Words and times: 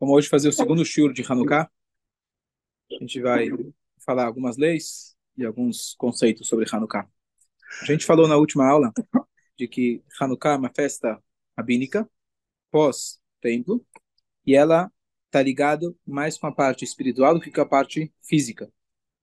Vamos 0.00 0.16
hoje 0.16 0.28
fazer 0.28 0.48
o 0.48 0.52
segundo 0.52 0.84
shiur 0.84 1.12
de 1.12 1.22
Hanukkah. 1.22 1.70
A 2.90 2.94
gente 3.00 3.20
vai 3.20 3.48
falar 4.04 4.26
algumas 4.26 4.56
leis 4.56 5.16
e 5.36 5.44
alguns 5.44 5.94
conceitos 5.96 6.48
sobre 6.48 6.66
Hanukkah. 6.70 7.08
A 7.80 7.84
gente 7.84 8.04
falou 8.04 8.26
na 8.26 8.36
última 8.36 8.66
aula 8.66 8.92
de 9.56 9.68
que 9.68 10.02
Hanukkah 10.20 10.54
é 10.54 10.56
uma 10.56 10.72
festa 10.74 11.22
rabínica, 11.56 12.08
pós-templo, 12.70 13.86
e 14.44 14.54
ela 14.54 14.90
está 15.26 15.40
ligada 15.40 15.94
mais 16.04 16.36
com 16.36 16.48
a 16.48 16.52
parte 16.52 16.84
espiritual 16.84 17.34
do 17.34 17.40
que 17.40 17.50
com 17.50 17.60
a 17.60 17.66
parte 17.66 18.12
física. 18.22 18.70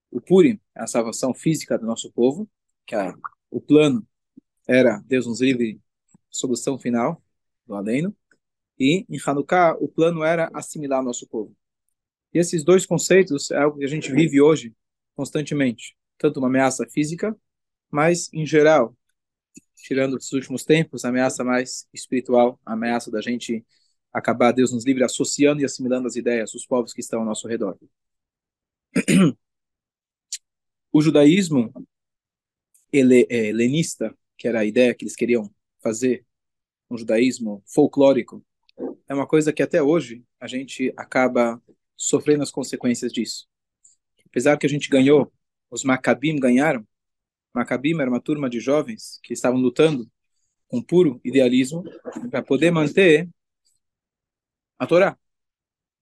O 0.10 0.22
Purim 0.22 0.60
é 0.76 0.82
a 0.82 0.88
salvação 0.88 1.34
física 1.34 1.78
do 1.78 1.86
nosso 1.86 2.12
povo, 2.12 2.50
que 2.86 2.96
é 2.96 3.14
o 3.50 3.60
plano 3.62 4.08
era 4.68 5.00
Deus 5.06 5.28
nos 5.28 5.42
livre, 5.42 5.82
solução 6.30 6.80
final 6.80 7.22
do 7.68 7.76
além 7.76 8.14
e 8.80 9.06
em 9.10 9.20
Hanukkah 9.26 9.78
o 9.80 9.88
plano 9.88 10.24
era 10.24 10.50
assimilar 10.54 11.04
nosso 11.04 11.28
povo. 11.28 11.56
E 12.34 12.40
esses 12.40 12.64
dois 12.64 12.86
conceitos 12.86 13.52
é 13.52 13.58
algo 13.58 13.78
que 13.78 13.86
a 13.86 13.88
gente 13.88 14.12
vive 14.12 14.42
hoje 14.42 14.76
constantemente, 15.16 15.96
tanto 16.18 16.40
uma 16.40 16.48
ameaça 16.48 16.88
física, 16.90 17.36
mas 17.90 18.32
em 18.34 18.46
geral, 18.46 18.96
tirando 19.76 20.16
os 20.16 20.32
últimos 20.32 20.64
tempos, 20.64 21.04
a 21.04 21.10
ameaça 21.10 21.44
mais 21.44 21.88
espiritual, 21.94 22.60
a 22.66 22.74
ameaça 22.74 23.12
da 23.12 23.22
gente 23.22 23.66
acabar 24.14 24.52
Deus 24.52 24.72
nos 24.72 24.86
livre 24.86 25.04
associando 25.04 25.62
e 25.62 25.66
assimilando 25.66 26.08
as 26.08 26.16
ideias 26.16 26.52
dos 26.52 26.66
povos 26.66 26.94
que 26.94 27.02
estão 27.02 27.20
ao 27.20 27.26
nosso 27.26 27.48
redor. 27.48 27.78
O 30.94 31.02
judaísmo 31.02 31.72
ele, 32.92 33.26
é, 33.30 33.48
helenista, 33.48 34.16
que 34.38 34.48
era 34.48 34.60
a 34.60 34.66
ideia 34.66 34.94
que 34.94 35.06
eles 35.06 35.16
queriam 35.16 35.50
fazer, 35.82 36.26
um 36.90 36.98
judaísmo 36.98 37.64
folclórico, 37.66 38.46
é 39.12 39.14
uma 39.14 39.28
coisa 39.28 39.52
que 39.52 39.62
até 39.62 39.84
hoje 39.84 40.24
a 40.40 40.48
gente 40.48 40.94
acaba 40.96 41.62
sofrendo 41.98 42.44
as 42.44 42.50
consequências 42.50 43.12
disso. 43.12 43.46
Apesar 44.26 44.56
que 44.58 44.66
a 44.66 44.70
gente 44.70 44.88
ganhou, 44.88 45.30
os 45.70 45.84
Maccabim 45.84 46.38
ganharam, 46.40 46.88
Maccabim 47.54 48.00
era 48.00 48.10
uma 48.10 48.22
turma 48.22 48.50
de 48.50 48.62
jovens 48.62 49.20
que 49.22 49.34
estavam 49.34 49.60
lutando 49.60 50.10
com 50.70 50.82
puro 50.82 51.20
idealismo 51.26 51.84
para 52.30 52.42
poder 52.42 52.72
manter 52.72 53.30
a 54.80 54.88
Torá, 54.88 55.20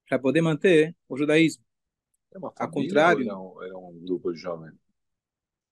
para 0.07 0.19
poder 0.19 0.41
manter 0.41 0.95
o 1.07 1.17
judaísmo. 1.17 1.63
Ao 2.55 2.69
contrário, 2.69 3.23
era 3.23 3.39
um, 3.39 3.63
era 3.63 3.75
um 3.75 3.99
grupo 4.05 4.31
de 4.31 4.37
jovens. 4.37 4.75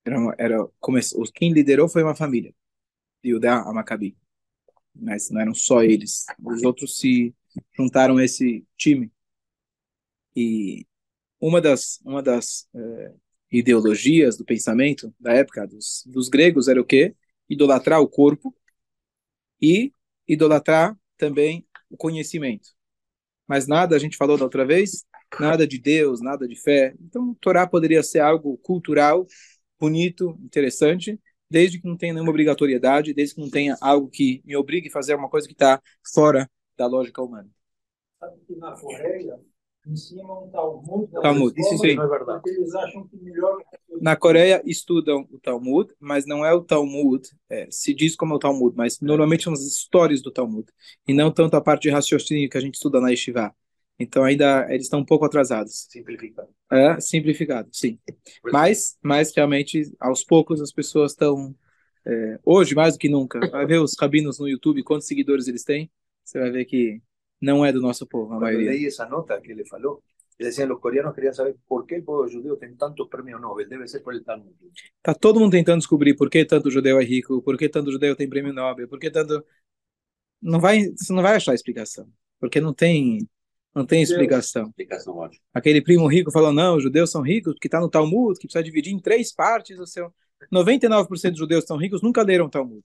Era, 0.04 0.18
era, 0.40 0.68
quem 1.36 1.54
liderou 1.54 1.88
foi 1.88 2.02
uma 2.02 2.16
família, 2.16 2.52
Yudá 3.24 3.62
a 3.62 3.72
Maccabim 3.72 4.18
mas 5.00 5.30
não 5.30 5.42
eram 5.42 5.54
só 5.54 5.84
eles. 5.84 6.26
Os 6.44 6.64
outros 6.64 7.00
se 7.00 7.34
juntaram 7.76 8.18
a 8.18 8.24
esse 8.24 8.66
time. 8.78 9.12
E 10.36 10.86
uma 11.40 11.62
das, 11.62 12.00
uma 12.06 12.22
das 12.22 12.68
é, 12.76 13.14
ideologias 13.52 14.38
do 14.38 14.46
pensamento 14.46 15.14
da 15.20 15.34
época 15.34 15.66
dos, 15.68 16.04
dos 16.08 16.30
gregos 16.30 16.68
era 16.68 16.82
o 16.82 16.86
quê? 16.86 17.16
Idolatrar 17.50 18.02
o 18.02 18.08
corpo 18.08 18.56
e 19.62 19.92
idolatrar 20.28 20.98
também 21.18 21.66
o 21.90 21.98
conhecimento. 21.98 22.70
Mas 23.48 23.66
nada, 23.66 23.96
a 23.96 24.00
gente 24.00 24.18
falou 24.18 24.38
da 24.38 24.44
outra 24.44 24.66
vez, 24.66 25.06
nada 25.40 25.66
de 25.66 25.80
Deus, 25.80 26.22
nada 26.22 26.48
de 26.48 26.56
fé. 26.56 26.94
Então, 27.00 27.34
Torá 27.36 27.66
poderia 27.66 28.04
ser 28.04 28.20
algo 28.20 28.58
cultural, 28.58 29.26
bonito, 29.80 30.38
interessante, 30.44 31.20
desde 31.50 31.80
que 31.80 31.88
não 31.88 31.98
tenha 31.98 32.14
nenhuma 32.14 32.32
obrigatoriedade, 32.32 33.14
desde 33.14 33.36
que 33.36 33.42
não 33.42 33.50
tenha 33.50 33.78
algo 33.82 34.10
que 34.10 34.42
me 34.46 34.56
obrigue 34.56 34.90
a 34.90 34.92
fazer 34.92 35.14
alguma 35.14 35.30
coisa 35.30 35.48
que 35.48 35.54
está 35.54 35.82
fora 36.14 36.50
da 36.78 36.88
lógica 36.88 37.22
humana. 37.22 37.50
Sabe 38.20 38.40
que 38.48 38.56
na 38.56 38.72
Coreia 38.72 39.40
ensinam 39.86 40.46
um 40.46 40.50
Talmud. 40.50 41.12
Talmud, 41.22 41.60
isso 41.60 41.78
sim. 41.78 41.96
É. 41.98 42.50
Eles 42.50 42.76
acham 42.76 43.08
que 43.08 43.18
melhor. 43.18 43.58
Na 44.02 44.16
Coreia 44.16 44.62
estudam 44.66 45.28
o 45.32 45.40
Talmud, 45.40 45.94
mas 46.00 46.26
não 46.26 46.46
é 46.46 46.54
o 46.54 46.62
Talmud, 46.62 47.28
é, 47.50 47.68
se 47.72 47.94
diz 47.94 48.16
como 48.16 48.34
é 48.34 48.36
o 48.36 48.40
Talmud, 48.40 48.76
mas 48.76 49.00
normalmente 49.00 49.44
são 49.44 49.54
as 49.54 49.62
histórias 49.62 50.22
do 50.22 50.32
Talmud, 50.32 50.68
e 51.08 51.14
não 51.14 51.32
tanto 51.32 51.56
a 51.56 51.62
parte 51.62 51.84
de 51.84 51.90
raciocínio 51.90 52.50
que 52.50 52.58
a 52.58 52.62
gente 52.62 52.76
estuda 52.76 53.00
na 53.00 53.10
Yeshiva. 53.10 53.56
Então 54.00 54.24
ainda 54.24 54.68
eles 54.70 54.84
estão 54.84 55.00
um 55.00 55.06
pouco 55.06 55.26
atrasados. 55.26 55.88
Simplificado. 55.90 56.50
É, 56.72 57.00
simplificado, 57.00 57.70
sim. 57.72 58.00
Mas, 58.44 58.98
mas 59.02 59.34
realmente, 59.36 59.92
aos 60.00 60.24
poucos 60.24 60.62
as 60.62 60.72
pessoas 60.72 61.14
estão, 61.14 61.56
é, 62.06 62.40
hoje 62.46 62.76
mais 62.76 62.94
do 62.94 63.00
que 63.00 63.10
nunca, 63.10 63.40
vai 63.50 63.66
ver 63.66 63.80
os 63.80 63.96
rabinos 64.00 64.40
no 64.40 64.48
YouTube, 64.48 64.84
quantos 64.84 65.08
seguidores 65.08 65.48
eles 65.48 65.64
têm, 65.64 65.90
você 66.24 66.40
vai 66.40 66.52
ver 66.52 66.66
que 66.66 67.02
não 67.42 67.66
é 67.66 67.72
do 67.72 67.82
nosso 67.82 68.06
povo, 68.06 68.34
a 68.34 68.40
maioria. 68.40 68.68
Eu 68.68 68.72
leí 68.72 68.86
essa 68.86 69.08
nota 69.08 69.40
que 69.42 69.52
ele 69.52 69.66
falou, 69.66 70.04
ele 70.38 70.50
dizia, 70.50 70.72
os 70.72 70.80
coreanos 70.80 71.16
queriam 71.16 71.34
saber 71.34 71.56
por 71.68 71.86
que 71.88 71.98
o 71.98 72.04
povo 72.04 72.28
judeu 72.28 72.56
tem 72.58 72.76
tantos 72.76 73.08
prêmios 73.08 73.42
Nobel, 73.42 73.68
deve 73.68 73.88
ser 73.88 74.02
por 74.02 74.14
el 74.14 74.24
Talmud. 74.24 74.54
Tá 75.02 75.16
todo 75.16 75.40
mundo 75.40 75.52
tentando 75.52 75.80
descobrir 75.80 76.16
por 76.16 76.30
que 76.30 76.46
tanto 76.46 76.70
judeu 76.70 77.00
é 77.00 77.04
rico, 77.04 77.42
por 77.42 77.58
que 77.58 77.68
tanto 77.68 77.92
judeu 77.92 78.16
tem 78.16 78.30
prêmio 78.30 78.54
Nobel, 78.54 78.88
por 78.88 79.00
que 79.00 79.10
tanto... 79.10 79.44
Não 80.40 80.60
vai, 80.60 80.86
você 80.96 81.12
não 81.12 81.24
vai 81.24 81.36
achar 81.36 81.56
explicação, 81.56 82.08
porque 82.40 82.62
não 82.62 82.72
tem 82.72 83.28
não 83.78 83.86
tem 83.86 84.02
explicação. 84.02 84.70
Explicação 84.70 85.16
ótima. 85.16 85.40
Aquele 85.54 85.82
primo 85.82 86.08
rico 86.08 86.32
falou: 86.32 86.52
não, 86.52 86.78
os 86.78 86.84
judeus 86.84 87.12
são 87.12 87.22
ricos, 87.22 87.54
porque 87.54 87.68
está 87.68 87.80
no 87.80 87.88
Talmud, 87.88 88.34
que 88.40 88.48
precisa 88.48 88.64
dividir 88.64 88.92
em 88.92 89.00
três 89.00 89.32
partes 89.32 89.78
o 89.78 89.86
seu. 89.86 90.12
99% 90.52 91.30
dos 91.30 91.40
judeus 91.40 91.64
são 91.66 91.78
ricos, 91.78 92.02
nunca 92.02 92.24
leram 92.24 92.46
o 92.46 92.50
Talmud. 92.50 92.84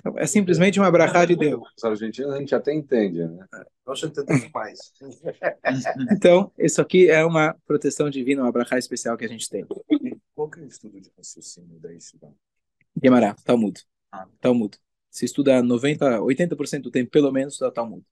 Então, 0.00 0.18
é 0.18 0.26
simplesmente 0.26 0.78
uma 0.78 0.90
brachá 0.90 1.24
de 1.24 1.34
Deus. 1.34 1.62
Os 1.76 1.84
argentinos 1.84 2.34
a 2.34 2.38
gente 2.38 2.54
até 2.54 2.74
entende, 2.74 3.26
né? 3.26 3.46
Nós 3.86 4.02
entendemos 4.02 4.50
mais. 4.52 4.92
então, 6.12 6.52
isso 6.58 6.80
aqui 6.82 7.08
é 7.08 7.24
uma 7.24 7.56
proteção 7.66 8.10
divina, 8.10 8.42
uma 8.42 8.52
brachá 8.52 8.76
especial 8.76 9.16
que 9.16 9.24
a 9.24 9.28
gente 9.28 9.48
tem. 9.48 9.64
Qual 10.34 10.50
que 10.50 10.60
é 10.60 10.62
o 10.62 10.66
estudo 10.66 11.00
de 11.00 11.10
raciocínio 11.16 11.78
da 11.80 11.90
Yeshiva? 11.90 12.30
Guemará, 13.00 13.34
Talmud. 13.44 13.82
Ah. 14.12 14.26
Talmud. 14.40 14.78
Se 15.10 15.24
estuda 15.24 15.62
90, 15.62 16.20
80% 16.20 16.82
do 16.82 16.90
tempo, 16.90 17.10
pelo 17.10 17.32
menos, 17.32 17.58
da 17.58 17.70
Talmud, 17.70 18.04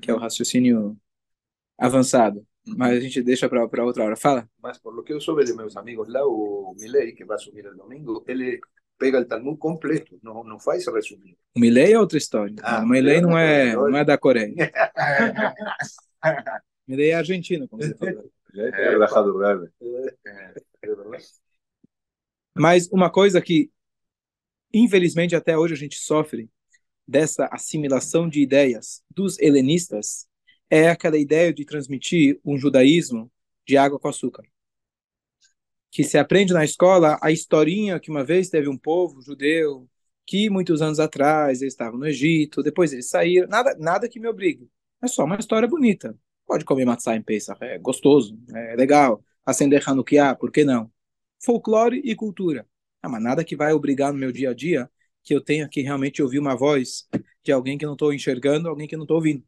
que 0.00 0.10
é 0.10 0.14
o 0.14 0.18
raciocínio 0.18 0.96
avançado. 1.78 2.44
Mas 2.66 2.96
a 2.96 3.00
gente 3.00 3.22
deixa 3.22 3.48
para 3.48 3.84
outra 3.84 4.04
hora. 4.04 4.16
Fala. 4.16 4.48
Mas 4.62 4.78
por 4.78 4.94
lo 4.94 5.02
que 5.02 5.12
eu 5.12 5.20
soube 5.20 5.44
de 5.44 5.54
meus 5.54 5.76
amigos 5.76 6.08
lá, 6.08 6.24
o 6.24 6.74
Milei, 6.78 7.12
que 7.12 7.24
vai 7.24 7.38
subir 7.38 7.64
no 7.64 7.76
domingo, 7.76 8.24
ele 8.26 8.58
pega 8.98 9.20
o 9.20 9.24
Talmud 9.24 9.58
completo, 9.58 10.18
não, 10.22 10.42
não 10.44 10.58
faz 10.58 10.86
resumir. 10.86 11.36
O 11.54 11.60
Milei 11.60 11.92
é 11.92 11.98
outra 11.98 12.16
história. 12.16 12.54
Ah, 12.62 12.82
o 12.82 12.88
Milei 12.88 13.20
não 13.20 13.36
é, 13.36 13.74
não 13.74 13.96
é 13.96 14.04
da 14.04 14.16
Coreia. 14.16 14.54
Milei 16.86 17.10
é 17.10 17.14
argentino, 17.14 17.68
como 17.68 17.82
você 17.82 17.94
falou. 17.94 18.30
É, 18.56 18.68
é, 18.68 18.94
é, 18.94 18.98
Mas 22.56 22.88
uma 22.92 23.10
coisa 23.10 23.42
que, 23.42 23.68
infelizmente, 24.72 25.34
até 25.34 25.58
hoje 25.58 25.74
a 25.74 25.76
gente 25.76 25.96
sofre 25.96 26.48
dessa 27.04 27.48
assimilação 27.50 28.28
de 28.28 28.40
ideias 28.40 29.02
dos 29.10 29.40
helenistas 29.40 30.28
é 30.74 30.88
aquela 30.88 31.16
ideia 31.16 31.54
de 31.54 31.64
transmitir 31.64 32.40
um 32.44 32.58
judaísmo 32.58 33.30
de 33.64 33.76
água 33.76 33.96
com 33.96 34.08
açúcar. 34.08 34.42
Que 35.88 36.02
se 36.02 36.18
aprende 36.18 36.52
na 36.52 36.64
escola 36.64 37.16
a 37.22 37.30
historinha 37.30 38.00
que 38.00 38.10
uma 38.10 38.24
vez 38.24 38.48
teve 38.48 38.68
um 38.68 38.76
povo 38.76 39.22
judeu 39.22 39.88
que 40.26 40.50
muitos 40.50 40.82
anos 40.82 40.98
atrás 40.98 41.62
eles 41.62 41.74
estavam 41.74 41.96
no 41.96 42.08
Egito, 42.08 42.60
depois 42.60 42.92
eles 42.92 43.08
saíram, 43.08 43.46
nada, 43.46 43.76
nada 43.78 44.08
que 44.08 44.18
me 44.18 44.26
obrigue. 44.26 44.68
É 45.00 45.06
só 45.06 45.24
uma 45.24 45.36
história 45.36 45.68
bonita. 45.68 46.18
Pode 46.44 46.64
comer 46.64 46.84
matzah 46.84 47.14
em 47.14 47.22
Pesach, 47.22 47.62
é 47.62 47.78
gostoso, 47.78 48.36
é 48.52 48.74
legal. 48.74 49.24
Acender 49.46 49.80
Hanukkah, 49.86 50.34
por 50.34 50.50
que 50.50 50.64
não? 50.64 50.90
Folclore 51.38 52.00
e 52.04 52.16
cultura. 52.16 52.66
Ah, 53.00 53.08
mas 53.08 53.22
nada 53.22 53.44
que 53.44 53.54
vai 53.54 53.72
obrigar 53.72 54.12
no 54.12 54.18
meu 54.18 54.32
dia 54.32 54.50
a 54.50 54.54
dia 54.54 54.90
que 55.22 55.32
eu 55.34 55.40
tenha 55.40 55.68
que 55.68 55.82
realmente 55.82 56.20
ouvir 56.20 56.40
uma 56.40 56.56
voz 56.56 57.06
de 57.44 57.52
alguém 57.52 57.78
que 57.78 57.86
não 57.86 57.92
estou 57.92 58.12
enxergando, 58.12 58.68
alguém 58.68 58.88
que 58.88 58.96
não 58.96 59.04
estou 59.04 59.18
ouvindo. 59.18 59.44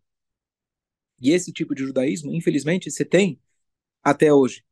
E 1.21 1.31
esse 1.31 1.53
tipo 1.53 1.75
de 1.75 1.85
judaísmo, 1.85 2.33
infelizmente, 2.35 2.91
você 2.91 3.05
tem 3.05 3.41
até 4.03 4.33
hoje. 4.33 4.65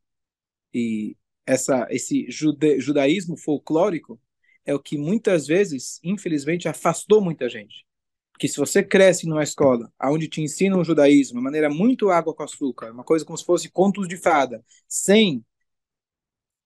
E 0.73 1.17
essa, 1.47 1.87
esse 1.91 2.31
jude, 2.31 2.81
judaísmo 2.81 3.37
folclórico 3.37 4.21
é 4.65 4.75
o 4.75 4.81
que 4.81 4.97
muitas 4.97 5.47
vezes, 5.47 6.01
infelizmente, 6.03 6.69
afastou 6.69 7.21
muita 7.21 7.49
gente. 7.49 7.87
Porque 8.33 8.49
se 8.49 8.57
você 8.57 8.83
cresce 8.83 9.29
numa 9.29 9.45
escola 9.45 9.93
onde 10.03 10.29
te 10.29 10.41
ensinam 10.43 10.81
o 10.81 10.85
judaísmo, 10.85 11.39
de 11.39 11.45
maneira 11.45 11.71
muito 11.71 12.11
água 12.11 12.35
com 12.35 12.43
açúcar, 12.43 12.91
uma 12.91 13.05
coisa 13.05 13.25
como 13.25 13.39
se 13.39 13.45
fosse 13.45 13.71
contos 13.71 14.09
de 14.09 14.17
fada, 14.17 14.65
sem 14.89 15.45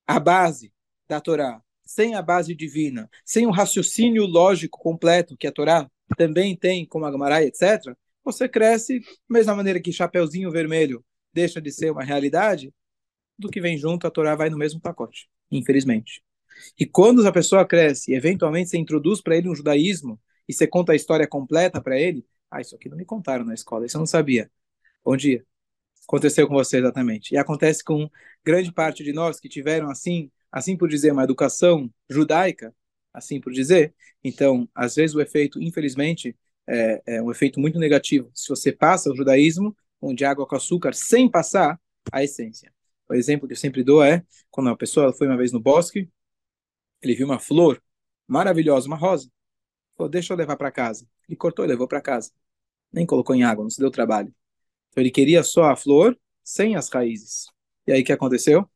a 0.06 0.19
base 0.19 0.73
da 1.06 1.20
Torá, 1.20 1.62
sem 1.85 2.14
a 2.14 2.23
base 2.23 2.55
divina, 2.55 3.11
sem 3.25 3.47
o 3.47 3.50
raciocínio 3.50 4.25
lógico 4.25 4.79
completo 4.79 5.37
que 5.37 5.47
a 5.47 5.52
Torá 5.52 5.91
também 6.17 6.56
tem, 6.56 6.87
como 6.87 7.05
a 7.05 7.12
Gemara, 7.12 7.44
etc., 7.44 7.94
você 8.32 8.48
cresce, 8.48 9.00
mesma 9.28 9.54
maneira 9.54 9.80
que 9.80 9.92
Chapeuzinho 9.92 10.50
Vermelho 10.50 11.04
deixa 11.32 11.60
de 11.60 11.70
ser 11.72 11.90
uma 11.90 12.04
realidade, 12.04 12.72
do 13.38 13.48
que 13.48 13.60
vem 13.60 13.78
junto, 13.78 14.06
a 14.06 14.10
Torá 14.10 14.34
vai 14.34 14.50
no 14.50 14.58
mesmo 14.58 14.80
pacote, 14.80 15.28
infelizmente. 15.50 16.22
E 16.78 16.84
quando 16.84 17.26
a 17.26 17.32
pessoa 17.32 17.64
cresce 17.64 18.10
e 18.10 18.14
eventualmente 18.14 18.70
você 18.70 18.78
introduz 18.78 19.20
para 19.20 19.36
ele 19.36 19.48
um 19.48 19.54
judaísmo 19.54 20.20
e 20.48 20.52
você 20.52 20.66
conta 20.66 20.92
a 20.92 20.96
história 20.96 21.26
completa 21.26 21.80
para 21.80 21.98
ele, 21.98 22.26
ah, 22.50 22.60
isso 22.60 22.75
aqui 22.75 22.88
não 22.88 22.96
me 22.96 23.04
contaram 23.04 23.44
na 23.44 23.54
escola, 23.54 23.86
isso 23.86 23.96
eu 23.96 24.00
não 24.00 24.06
sabia. 24.06 24.50
Bom 25.04 25.16
dia. 25.16 25.44
aconteceu 26.06 26.48
com 26.48 26.54
você 26.54 26.78
exatamente. 26.78 27.34
E 27.34 27.38
acontece 27.38 27.84
com 27.84 28.10
grande 28.44 28.72
parte 28.72 29.04
de 29.04 29.12
nós 29.12 29.38
que 29.40 29.48
tiveram 29.48 29.90
assim, 29.90 30.30
assim 30.50 30.76
por 30.76 30.88
dizer, 30.88 31.12
uma 31.12 31.25
educação 31.25 31.90
judaica, 32.10 32.75
assim 33.12 33.40
por 33.40 33.52
dizer. 33.52 33.94
Então, 34.25 34.69
às 34.75 34.96
vezes 34.96 35.14
o 35.14 35.20
efeito, 35.20 35.62
infelizmente, 35.62 36.36
é, 36.69 37.03
é 37.06 37.23
um 37.23 37.31
efeito 37.31 37.59
muito 37.59 37.79
negativo. 37.79 38.31
Se 38.35 38.49
você 38.49 38.70
passa 38.70 39.11
o 39.11 39.17
judaísmo 39.17 39.75
de 40.15 40.25
água 40.25 40.47
com 40.47 40.55
açúcar 40.55 40.93
sem 40.93 41.29
passar 41.31 41.81
a 42.12 42.23
essência. 42.23 42.73
O 43.09 43.15
exemplo 43.15 43.49
que 43.49 43.55
eu 43.55 43.56
sempre 43.56 43.82
dou 43.82 44.03
é 44.03 44.25
quando 44.50 44.69
uma 44.69 44.76
pessoa 44.76 45.12
foi 45.12 45.26
uma 45.26 45.37
vez 45.37 45.50
no 45.50 45.61
bosque, 45.61 46.09
ele 47.03 47.15
viu 47.15 47.26
uma 47.26 47.38
flor 47.38 47.82
maravilhosa, 48.26 48.87
uma 48.87 48.97
rosa. 48.97 49.31
Falou, 49.97 50.11
deixa 50.11 50.32
eu 50.32 50.37
levar 50.37 50.56
para 50.56 50.70
casa. 50.70 51.06
Ele 51.29 51.37
cortou 51.37 51.65
e 51.65 51.69
levou 51.69 51.88
para 51.88 52.00
casa. 52.00 52.31
Nem 52.93 53.06
colocou 53.06 53.35
em 53.35 53.43
água, 53.43 53.64
não 53.64 53.71
se 53.71 53.81
deu 53.81 53.91
trabalho. 53.91 54.32
Então 54.91 55.03
ele 55.03 55.11
queria 55.11 55.43
só 55.43 55.64
a 55.64 55.76
flor 55.76 56.19
sem 56.44 56.76
as 56.76 56.88
raízes. 56.88 57.47
E 57.87 57.93
aí 57.93 58.03
o 58.03 58.05
que 58.05 58.12
aconteceu? 58.12 58.69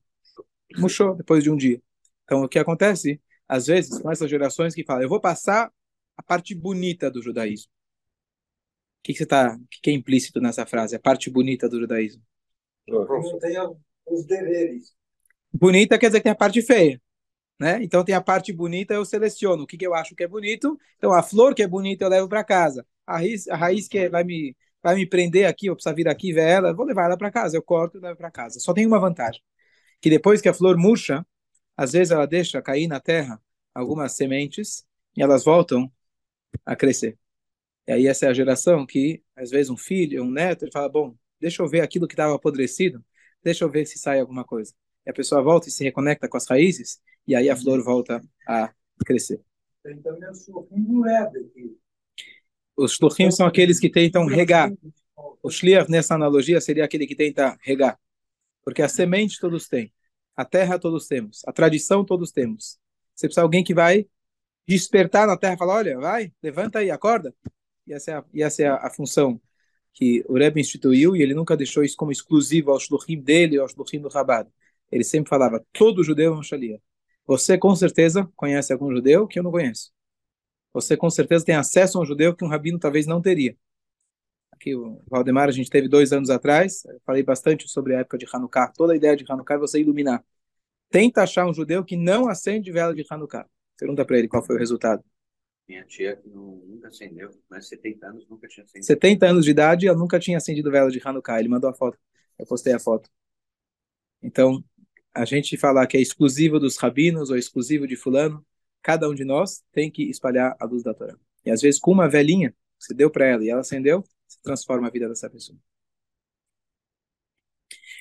Murchou 0.77 1.15
depois 1.15 1.43
de 1.45 1.51
um 1.51 1.57
dia. 1.57 1.81
Então 2.25 2.43
o 2.43 2.49
que 2.49 2.59
acontece? 2.59 3.21
Às 3.47 3.67
vezes, 3.67 4.01
com 4.01 4.11
essas 4.11 4.31
gerações 4.31 4.75
que 4.75 4.85
falam, 4.85 5.03
eu 5.03 5.09
vou 5.09 5.21
passar 5.21 5.71
a 6.17 6.23
parte 6.23 6.55
bonita 6.55 7.11
do 7.11 7.23
judaísmo. 7.23 7.71
O 9.03 9.05
que, 9.05 9.13
que 9.13 9.19
você 9.19 9.27
tá, 9.27 9.57
o 9.57 9.67
que, 9.69 9.81
que 9.83 9.91
é 9.91 9.93
implícito 9.93 10.41
nessa 10.41 10.65
frase? 10.65 10.95
A 10.95 11.01
parte 11.01 11.29
bonita 11.29 11.69
do 11.69 11.81
judaísmo. 11.81 12.23
Não 12.87 13.39
tem 13.41 13.57
os 14.07 14.25
deveres. 14.25 14.95
Bonita 15.53 15.99
quer 15.99 16.07
dizer 16.07 16.21
que 16.21 16.25
tem 16.25 16.33
a 16.33 16.37
parte 16.37 16.63
feia. 16.63 17.03
Né? 17.59 17.83
Então 17.83 18.05
tem 18.05 18.15
a 18.15 18.21
parte 18.21 18.53
bonita, 18.53 18.95
eu 18.95 19.05
seleciono 19.05 19.65
o 19.65 19.67
que, 19.67 19.77
que 19.77 19.87
eu 19.87 19.93
acho 19.93 20.15
que 20.15 20.23
é 20.23 20.29
bonito. 20.29 20.79
Então 20.99 21.13
a 21.13 21.23
flor 21.23 21.53
que 21.53 21.65
é 21.65 21.67
bonita 21.67 22.05
eu 22.05 22.09
levo 22.09 22.29
para 22.29 22.45
casa. 22.45 22.87
A 23.05 23.19
raiz, 23.19 23.49
a 23.49 23.57
raiz 23.57 23.89
que 23.89 24.09
vai 24.09 24.23
me 24.23 24.57
vai 24.83 24.97
me 24.97 25.07
prender 25.07 25.47
aqui, 25.47 25.67
eu 25.67 25.75
preciso 25.75 25.95
vir 25.95 26.09
aqui 26.09 26.31
e 26.31 26.33
ver 26.33 26.49
ela, 26.49 26.75
vou 26.75 26.85
levar 26.85 27.05
ela 27.05 27.17
para 27.17 27.31
casa. 27.31 27.57
Eu 27.57 27.63
corto 27.63 27.99
e 27.99 28.01
levo 28.01 28.17
para 28.17 28.31
casa. 28.31 28.61
Só 28.61 28.73
tem 28.73 28.87
uma 28.87 28.99
vantagem, 28.99 29.41
que 30.01 30.11
depois 30.11 30.41
que 30.41 30.49
a 30.49 30.55
flor 30.55 30.77
murcha, 30.77 31.27
às 31.77 31.93
vezes 31.93 32.11
ela 32.11 32.27
deixa 32.27 32.63
cair 32.63 32.89
na 32.89 33.01
terra 33.01 33.41
algumas 33.75 34.13
sementes 34.13 34.85
e 35.17 35.23
elas 35.23 35.45
voltam 35.45 35.91
a 36.67 36.77
crescer. 36.77 37.19
E 37.87 37.93
aí 37.93 38.07
essa 38.07 38.27
é 38.27 38.29
a 38.29 38.35
geração 38.35 38.87
que, 38.87 39.23
às 39.37 39.51
vezes, 39.51 39.71
um 39.71 39.77
filho, 39.77 40.23
um 40.23 40.31
neto, 40.31 40.65
ele 40.65 40.73
fala, 40.73 40.89
bom, 40.89 41.15
deixa 41.41 41.63
eu 41.63 41.69
ver 41.69 41.81
aquilo 41.81 42.07
que 42.07 42.15
estava 42.15 42.35
apodrecido, 42.35 43.05
deixa 43.43 43.65
eu 43.65 43.71
ver 43.71 43.87
se 43.87 43.99
sai 43.99 44.21
alguma 44.21 44.45
coisa. 44.45 44.73
E 45.05 45.11
a 45.11 45.13
pessoa 45.13 45.43
volta 45.43 45.69
e 45.69 45.73
se 45.73 45.83
reconecta 45.83 46.29
com 46.29 46.37
as 46.37 46.47
raízes, 46.47 47.01
e 47.27 47.35
aí 47.35 47.51
a 47.51 47.57
flor 47.57 47.83
volta 47.83 48.23
a 48.47 48.73
crescer. 49.05 49.41
Tem 49.83 50.01
também 50.01 50.31
o 50.31 50.35
shluchim 50.35 51.03
aqui. 51.09 51.77
Os 52.77 52.93
shluchim 52.93 53.31
são 53.31 53.47
aqueles 53.47 53.81
que 53.81 53.91
tentam 53.91 54.27
regar. 54.27 54.73
O 55.43 55.51
shliach, 55.51 55.91
nessa 55.91 56.15
analogia, 56.15 56.61
seria 56.61 56.85
aquele 56.85 57.07
que 57.07 57.17
tenta 57.17 57.59
regar. 57.63 57.99
Porque 58.65 58.81
a 58.81 58.89
semente 58.89 59.41
todos 59.41 59.67
têm, 59.67 59.93
a 60.37 60.45
terra 60.45 60.79
todos 60.79 61.09
temos, 61.09 61.43
a 61.47 61.53
tradição 61.53 62.05
todos 62.05 62.31
temos. 62.31 62.79
Você 63.15 63.27
precisa 63.27 63.41
de 63.41 63.45
alguém 63.45 63.65
que 63.65 63.75
vai 63.75 64.07
despertar 64.67 65.27
na 65.27 65.37
terra 65.37 65.55
e 65.55 65.59
falar, 65.59 65.75
olha, 65.75 65.99
vai, 65.99 66.33
levanta 66.41 66.79
aí, 66.79 66.91
acorda. 66.91 67.35
E 67.87 67.93
essa 67.93 68.11
é 68.11 68.15
a, 68.15 68.25
e 68.33 68.43
essa 68.43 68.63
é 68.63 68.67
a, 68.69 68.77
a 68.77 68.91
função 68.91 69.41
que 69.93 70.25
o 70.29 70.35
Rebbe 70.35 70.61
instituiu, 70.61 71.15
e 71.15 71.23
ele 71.23 71.35
nunca 71.35 71.57
deixou 71.57 71.85
isso 71.85 71.97
como 71.97 72.13
exclusivo 72.13 72.71
ao 72.71 72.81
shluchim 72.81 73.21
dele, 73.21 73.59
ao 73.59 73.69
shluchim 73.69 74.01
do 74.01 74.09
Rabad. 74.09 74.49
Ele 74.91 75.05
sempre 75.05 75.29
falava, 75.29 75.65
todo 75.73 76.03
judeu 76.05 76.35
é 76.35 76.39
um 76.39 76.43
shalia. 76.43 76.81
Você, 77.27 77.59
com 77.59 77.75
certeza, 77.77 78.29
conhece 78.37 78.73
algum 78.73 78.91
judeu 78.91 79.27
que 79.27 79.39
eu 79.39 79.43
não 79.43 79.51
conheço. 79.51 79.91
Você, 80.73 80.97
com 80.97 81.11
certeza, 81.11 81.45
tem 81.45 81.55
acesso 81.55 81.99
a 81.99 82.03
um 82.03 82.07
judeu 82.07 82.35
que 82.35 82.45
um 82.45 82.49
rabino 82.49 82.79
talvez 82.79 83.07
não 83.07 83.21
teria. 83.21 83.57
Aqui, 84.51 84.75
o 84.75 85.03
Valdemar, 85.09 85.49
a 85.49 85.53
gente 85.53 85.71
teve 85.71 85.89
dois 85.89 86.13
anos 86.13 86.31
atrás, 86.31 86.83
falei 87.05 87.23
bastante 87.23 87.69
sobre 87.69 87.95
a 87.95 88.01
época 88.01 88.17
de 88.19 88.27
Hanukkah. 88.33 88.73
Toda 88.77 88.93
a 88.93 88.97
ideia 88.97 89.17
de 89.17 89.25
Hanukkah 89.29 89.55
é 89.55 89.59
você 89.59 89.81
iluminar. 89.81 90.25
Tenta 90.91 91.23
achar 91.23 91.47
um 91.47 91.55
judeu 91.55 91.85
que 91.85 91.97
não 91.97 92.29
acende 92.29 92.71
vela 92.73 92.95
de 92.95 93.05
Hanukkah. 93.09 93.47
Pergunta 93.79 94.05
para 94.05 94.19
ele 94.19 94.29
qual 94.29 94.45
foi 94.45 94.57
o 94.57 94.59
resultado. 94.59 95.03
Minha 95.69 95.85
tia 95.85 96.21
não, 96.25 96.57
nunca 96.67 96.89
acendeu, 96.89 97.31
mas 97.49 97.69
70 97.69 98.07
anos 98.07 98.29
nunca 98.29 98.49
tinha 98.49 98.65
acendido. 98.65 98.87
70 98.87 99.27
anos 99.27 99.45
de 99.45 99.51
idade, 99.51 99.87
ela 99.87 99.97
nunca 99.97 100.19
tinha 100.19 100.37
acendido 100.37 100.71
vela 100.71 100.91
de 100.91 101.01
Hanukkah. 101.03 101.39
Ele 101.39 101.49
mandou 101.49 101.71
a 101.71 101.75
foto. 101.75 101.99
Eu 102.39 102.47
postei 102.47 102.73
a 102.73 102.79
foto. 102.79 103.09
Então, 104.23 104.65
a 105.15 105.25
gente 105.25 105.57
falar 105.57 105.87
que 105.87 105.97
é 105.97 106.01
exclusivo 106.01 106.59
dos 106.59 106.77
rabinos 106.77 107.31
ou 107.31 107.37
exclusivo 107.37 107.87
de 107.87 107.97
fulano, 107.97 108.45
cada 108.83 109.09
um 109.09 109.15
de 109.15 109.25
nós 109.25 109.63
tem 109.73 109.91
que 109.91 110.05
espalhar 110.05 110.57
a 110.59 110.65
luz 110.65 110.83
da 110.83 110.95
Torá. 110.95 111.17
E 111.45 111.51
às 111.51 111.61
vezes 111.61 111.81
com 111.81 111.93
uma 111.93 112.09
velhinha, 112.09 112.55
você 112.79 112.95
deu 112.95 113.11
para 113.11 113.27
ela 113.27 113.45
e 113.45 113.51
ela 113.51 113.61
acendeu, 113.61 114.03
você 114.27 114.39
transforma 114.43 114.89
a 114.89 114.91
vida 114.91 115.09
dessa 115.09 115.29
pessoa. 115.29 115.59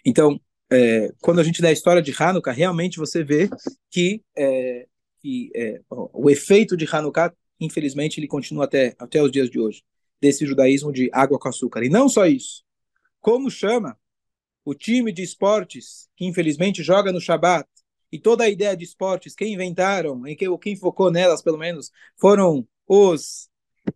Então, 0.05 0.39
é, 0.71 1.11
quando 1.21 1.39
a 1.39 1.43
gente 1.43 1.61
dá 1.61 1.67
a 1.67 1.73
história 1.73 2.01
de 2.01 2.13
Hanukkah, 2.17 2.51
realmente 2.51 2.97
você 2.97 3.23
vê 3.23 3.49
que, 3.89 4.23
é, 4.35 4.87
que 5.19 5.51
é, 5.53 5.81
o 5.89 6.29
efeito 6.29 6.77
de 6.77 6.87
Hanukkah, 6.89 7.33
infelizmente, 7.61 8.19
ele 8.19 8.27
continua 8.27 8.65
até, 8.65 8.95
até 8.97 9.21
os 9.21 9.31
dias 9.31 9.49
de 9.49 9.59
hoje, 9.59 9.83
desse 10.19 10.45
judaísmo 10.45 10.91
de 10.91 11.09
água 11.13 11.39
com 11.39 11.47
açúcar. 11.47 11.83
E 11.83 11.89
não 11.89 12.09
só 12.09 12.25
isso. 12.25 12.63
Como 13.21 13.49
chama 13.49 13.97
o 14.65 14.73
time 14.73 15.11
de 15.11 15.21
esportes 15.21 16.09
que 16.15 16.25
infelizmente 16.25 16.83
joga 16.83 17.11
no 17.11 17.21
Shabat 17.21 17.67
e 18.11 18.19
toda 18.19 18.43
a 18.43 18.49
ideia 18.49 18.75
de 18.75 18.83
esportes, 18.83 19.35
quem 19.35 19.53
inventaram, 19.53 20.27
em 20.27 20.35
quem, 20.35 20.57
quem 20.57 20.75
focou 20.75 21.09
nelas 21.09 21.41
pelo 21.41 21.57
menos, 21.57 21.91
foram 22.17 22.67
os 22.87 23.49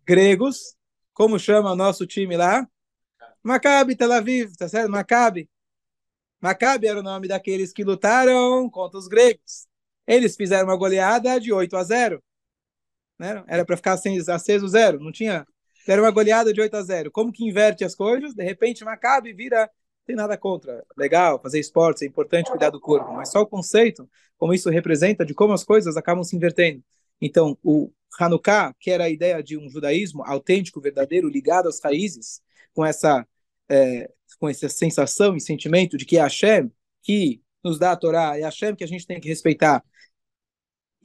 gregos. 0.04 0.74
Como 1.12 1.38
chama 1.38 1.72
o 1.72 1.76
nosso 1.76 2.06
time 2.06 2.36
lá? 2.36 2.66
Maccabi 3.42 3.94
Tel 3.94 4.12
Aviv, 4.12 4.56
tá 4.56 4.68
certo? 4.68 4.90
Maccabi. 4.90 5.48
Maccabi 6.40 6.86
era 6.86 7.00
o 7.00 7.02
nome 7.02 7.28
daqueles 7.28 7.72
que 7.72 7.84
lutaram 7.84 8.68
contra 8.70 8.98
os 8.98 9.08
gregos. 9.08 9.66
Eles 10.06 10.36
fizeram 10.36 10.68
uma 10.68 10.76
goleada 10.76 11.38
de 11.40 11.52
8 11.52 11.76
a 11.76 11.84
0. 11.84 12.22
Né? 13.18 13.42
Era 13.46 13.64
para 13.64 13.76
ficar 13.76 13.94
aceso 13.94 14.68
zero, 14.68 15.00
não 15.00 15.12
tinha. 15.12 15.46
Era 15.88 16.02
uma 16.02 16.10
goleada 16.10 16.52
de 16.52 16.60
8 16.60 16.76
a 16.76 16.82
0. 16.82 17.10
Como 17.10 17.32
que 17.32 17.44
inverte 17.44 17.84
as 17.84 17.94
coisas? 17.94 18.34
De 18.34 18.42
repente, 18.42 18.84
Maccabi 18.84 19.32
vira 19.32 19.70
tem 20.06 20.16
nada 20.16 20.38
contra. 20.38 20.84
Legal, 20.96 21.40
fazer 21.42 21.58
esportes, 21.58 22.02
é 22.02 22.06
importante 22.06 22.50
cuidar 22.50 22.70
do 22.70 22.80
corpo, 22.80 23.12
mas 23.12 23.30
só 23.30 23.40
o 23.40 23.46
conceito, 23.46 24.08
como 24.38 24.54
isso 24.54 24.70
representa, 24.70 25.26
de 25.26 25.34
como 25.34 25.52
as 25.52 25.64
coisas 25.64 25.96
acabam 25.96 26.22
se 26.22 26.36
invertendo. 26.36 26.82
Então, 27.20 27.58
o 27.62 27.90
Hanukkah, 28.18 28.74
que 28.78 28.90
era 28.90 29.04
a 29.04 29.10
ideia 29.10 29.42
de 29.42 29.58
um 29.58 29.68
judaísmo 29.68 30.22
autêntico, 30.24 30.80
verdadeiro, 30.80 31.28
ligado 31.28 31.68
às 31.68 31.80
raízes, 31.80 32.40
com 32.72 32.84
essa, 32.84 33.26
é, 33.68 34.08
com 34.38 34.48
essa 34.48 34.68
sensação 34.68 35.36
e 35.36 35.40
sentimento 35.40 35.96
de 35.96 36.04
que 36.04 36.18
é 36.18 36.20
Hashem 36.20 36.70
que 37.02 37.42
nos 37.64 37.78
dá 37.78 37.92
a 37.92 37.96
Torá, 37.96 38.38
é 38.38 38.42
Hashem 38.42 38.76
que 38.76 38.84
a 38.84 38.88
gente 38.88 39.06
tem 39.06 39.20
que 39.20 39.28
respeitar, 39.28 39.82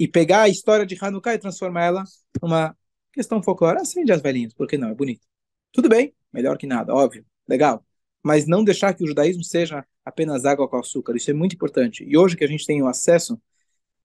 e 0.03 0.07
pegar 0.07 0.43
a 0.43 0.49
história 0.49 0.85
de 0.85 0.97
Hanukkah 0.99 1.33
e 1.35 1.39
transformar 1.39 1.85
ela 1.85 2.03
numa 2.41 2.75
questão 3.13 3.41
folclórica, 3.43 3.83
acende 3.83 4.11
as 4.11 4.21
velhinhas, 4.21 4.53
porque 4.53 4.77
não, 4.77 4.89
é 4.89 4.95
bonito. 4.95 5.25
Tudo 5.71 5.89
bem, 5.89 6.13
melhor 6.33 6.57
que 6.57 6.67
nada, 6.67 6.93
óbvio, 6.93 7.25
legal 7.47 7.85
mas 8.23 8.47
não 8.47 8.63
deixar 8.63 8.93
que 8.93 9.03
o 9.03 9.07
judaísmo 9.07 9.43
seja 9.43 9.85
apenas 10.05 10.45
água 10.45 10.67
com 10.67 10.77
açúcar. 10.77 11.15
Isso 11.15 11.31
é 11.31 11.33
muito 11.33 11.55
importante. 11.55 12.03
E 12.03 12.17
hoje 12.17 12.37
que 12.37 12.43
a 12.43 12.47
gente 12.47 12.65
tem 12.65 12.81
o 12.81 12.87
acesso 12.87 13.41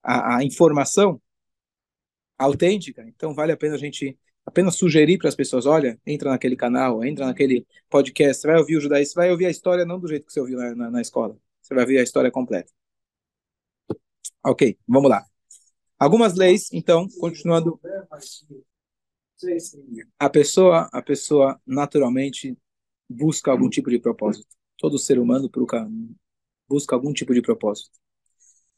à, 0.03 0.37
à 0.37 0.45
informação 0.45 1.21
autêntica, 2.39 3.03
então 3.09 3.35
vale 3.35 3.53
a 3.53 3.57
pena 3.57 3.75
a 3.75 3.79
gente 3.79 4.19
apenas 4.45 4.77
sugerir 4.77 5.19
para 5.19 5.29
as 5.29 5.35
pessoas, 5.35 5.67
olha, 5.67 5.99
entra 6.07 6.31
naquele 6.31 6.57
canal, 6.57 7.05
entra 7.05 7.27
naquele 7.27 7.67
podcast, 7.91 8.47
vai 8.47 8.57
ouvir 8.59 8.77
o 8.77 8.81
judaísmo, 8.81 9.15
vai 9.17 9.31
ouvir 9.31 9.47
a 9.47 9.51
história 9.51 9.85
não 9.85 9.99
do 9.99 10.09
jeito 10.09 10.27
que 10.27 10.33
você 10.33 10.41
ouviu 10.41 10.59
na, 10.59 10.75
na, 10.75 10.91
na 10.91 11.01
escola, 11.01 11.37
você 11.61 11.75
vai 11.75 11.83
ouvir 11.83 11.99
a 11.99 12.03
história 12.03 12.31
completa. 12.31 12.71
Ok, 14.45 14.79
vamos 14.87 15.11
lá. 15.11 15.27
Algumas 15.99 16.35
leis, 16.35 16.69
então, 16.73 17.09
continuando. 17.19 17.81
A 20.19 20.31
pessoa, 20.31 20.89
a 20.93 21.03
pessoa 21.03 21.61
naturalmente 21.67 22.57
busca 23.09 23.51
algum 23.51 23.69
tipo 23.69 23.91
de 23.91 23.99
propósito. 23.99 24.47
Todo 24.77 24.99
ser 24.99 25.19
humano 25.19 25.51
busca 26.69 26.95
algum 26.95 27.13
tipo 27.13 27.33
de 27.33 27.41
propósito. 27.43 27.91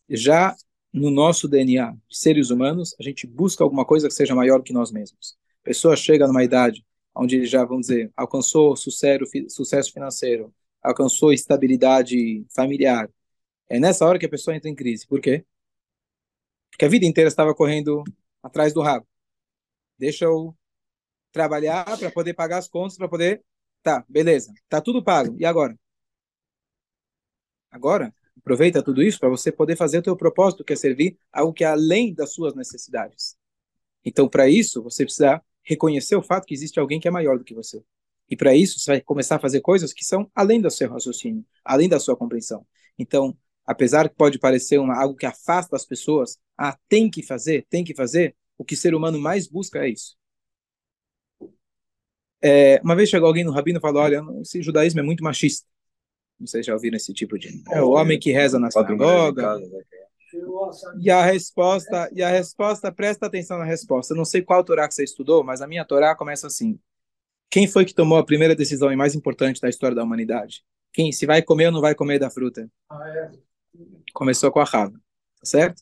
Já 0.08 0.54
no 0.92 1.10
nosso 1.10 1.48
DNA 1.48 1.96
seres 2.10 2.50
humanos, 2.50 2.94
a 2.98 3.02
gente 3.02 3.26
busca 3.26 3.62
alguma 3.62 3.84
coisa 3.84 4.08
que 4.08 4.14
seja 4.14 4.34
maior 4.34 4.62
que 4.62 4.72
nós 4.72 4.90
mesmos. 4.90 5.36
A 5.62 5.64
pessoa 5.64 5.96
chega 5.96 6.26
numa 6.26 6.44
idade 6.44 6.84
onde 7.14 7.36
ele 7.36 7.46
já, 7.46 7.64
vamos 7.64 7.88
dizer, 7.88 8.12
alcançou 8.16 8.76
sucesso, 8.76 9.24
sucesso 9.48 9.92
financeiro, 9.92 10.54
alcançou 10.82 11.32
estabilidade 11.32 12.46
familiar. 12.54 13.10
É 13.68 13.80
nessa 13.80 14.06
hora 14.06 14.18
que 14.18 14.26
a 14.26 14.30
pessoa 14.30 14.56
entra 14.56 14.70
em 14.70 14.74
crise. 14.74 15.06
Por 15.06 15.20
quê? 15.20 15.44
Porque 16.78 16.84
a 16.84 16.88
vida 16.88 17.04
inteira 17.04 17.26
estava 17.26 17.52
correndo 17.52 18.04
atrás 18.40 18.72
do 18.72 18.80
rabo. 18.80 19.04
Deixa 19.98 20.26
eu 20.26 20.56
trabalhar 21.32 21.84
para 21.98 22.10
poder 22.12 22.34
pagar 22.34 22.58
as 22.58 22.68
contas, 22.68 22.96
para 22.96 23.08
poder 23.08 23.44
Tá, 23.82 24.04
beleza. 24.08 24.52
Tá 24.68 24.80
tudo 24.80 25.02
pago. 25.02 25.36
E 25.38 25.44
agora? 25.44 25.74
Agora, 27.70 28.14
aproveita 28.36 28.82
tudo 28.82 29.02
isso 29.02 29.18
para 29.18 29.28
você 29.28 29.50
poder 29.52 29.76
fazer 29.76 29.98
o 29.98 30.02
teu 30.02 30.16
propósito, 30.16 30.64
que 30.64 30.72
é 30.72 30.76
servir 30.76 31.18
algo 31.32 31.52
que 31.52 31.64
é 31.64 31.68
além 31.68 32.14
das 32.14 32.32
suas 32.32 32.54
necessidades. 32.54 33.36
Então, 34.04 34.28
para 34.28 34.48
isso, 34.48 34.82
você 34.82 35.04
precisa 35.04 35.42
reconhecer 35.62 36.16
o 36.16 36.22
fato 36.22 36.46
que 36.46 36.54
existe 36.54 36.78
alguém 36.78 37.00
que 37.00 37.08
é 37.08 37.10
maior 37.10 37.38
do 37.38 37.44
que 37.44 37.54
você. 37.54 37.82
E 38.28 38.36
para 38.36 38.54
isso, 38.54 38.78
você 38.78 38.92
vai 38.92 39.00
começar 39.00 39.36
a 39.36 39.40
fazer 39.40 39.60
coisas 39.60 39.92
que 39.92 40.04
são 40.04 40.30
além 40.34 40.60
do 40.60 40.70
seu 40.70 40.90
raciocínio, 40.90 41.44
além 41.64 41.88
da 41.88 41.98
sua 41.98 42.16
compreensão. 42.16 42.66
Então, 42.98 43.36
apesar 43.68 44.08
que 44.08 44.16
pode 44.16 44.38
parecer 44.38 44.78
uma, 44.78 44.98
algo 44.98 45.14
que 45.14 45.26
afasta 45.26 45.76
as 45.76 45.84
pessoas, 45.84 46.38
ah, 46.56 46.74
tem 46.88 47.10
que 47.10 47.22
fazer, 47.22 47.66
tem 47.68 47.84
que 47.84 47.94
fazer, 47.94 48.34
o 48.56 48.64
que 48.64 48.72
o 48.72 48.76
ser 48.78 48.94
humano 48.94 49.20
mais 49.20 49.46
busca 49.46 49.84
é 49.84 49.90
isso. 49.90 50.16
É, 52.40 52.80
uma 52.82 52.96
vez 52.96 53.10
chegou 53.10 53.28
alguém 53.28 53.44
no 53.44 53.52
rabino 53.52 53.78
e 53.78 53.80
falou, 53.82 54.02
olha, 54.02 54.24
esse 54.40 54.62
judaísmo 54.62 55.00
é 55.00 55.02
muito 55.02 55.22
machista. 55.22 55.68
Não 56.40 56.46
sei 56.46 56.62
se 56.62 56.68
já 56.68 56.74
ouviram 56.74 56.96
esse 56.96 57.12
tipo 57.12 57.38
de... 57.38 57.62
É 57.70 57.82
o 57.82 57.90
homem 57.90 58.18
que 58.18 58.32
reza 58.32 58.58
na 58.58 58.70
sinagoga. 58.70 59.60
E 60.98 61.10
a 61.10 61.22
resposta, 61.22 62.08
e 62.14 62.22
a 62.22 62.30
resposta, 62.30 62.90
presta 62.90 63.26
atenção 63.26 63.58
na 63.58 63.64
resposta. 63.64 64.14
Eu 64.14 64.16
não 64.16 64.24
sei 64.24 64.40
qual 64.40 64.64
Torá 64.64 64.88
que 64.88 64.94
você 64.94 65.04
estudou, 65.04 65.44
mas 65.44 65.60
a 65.60 65.66
minha 65.66 65.84
Torá 65.84 66.16
começa 66.16 66.46
assim. 66.46 66.78
Quem 67.50 67.66
foi 67.66 67.84
que 67.84 67.94
tomou 67.94 68.16
a 68.16 68.24
primeira 68.24 68.56
decisão 68.56 68.90
e 68.90 68.96
mais 68.96 69.14
importante 69.14 69.60
da 69.60 69.68
história 69.68 69.94
da 69.94 70.04
humanidade? 70.04 70.64
Quem, 70.90 71.12
se 71.12 71.26
vai 71.26 71.42
comer 71.42 71.66
ou 71.66 71.72
não 71.72 71.80
vai 71.82 71.94
comer 71.94 72.18
da 72.18 72.30
fruta? 72.30 72.70
Ah, 72.88 73.08
é. 73.10 73.47
Começou 74.18 74.50
com 74.50 74.58
a 74.58 74.64
Rava, 74.64 74.90
tá 75.38 75.46
certo? 75.46 75.80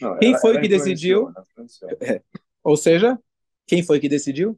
Não, 0.00 0.16
Quem 0.20 0.30
ela- 0.30 0.38
foi 0.40 0.52
ela 0.52 0.60
que 0.60 0.68
decidiu? 0.68 1.34
influenciou. 1.50 1.90
É. 2.00 2.22
Ou 2.62 2.76
seja, 2.76 3.18
quem 3.66 3.82
foi 3.82 3.98
que 3.98 4.08
decidiu? 4.08 4.56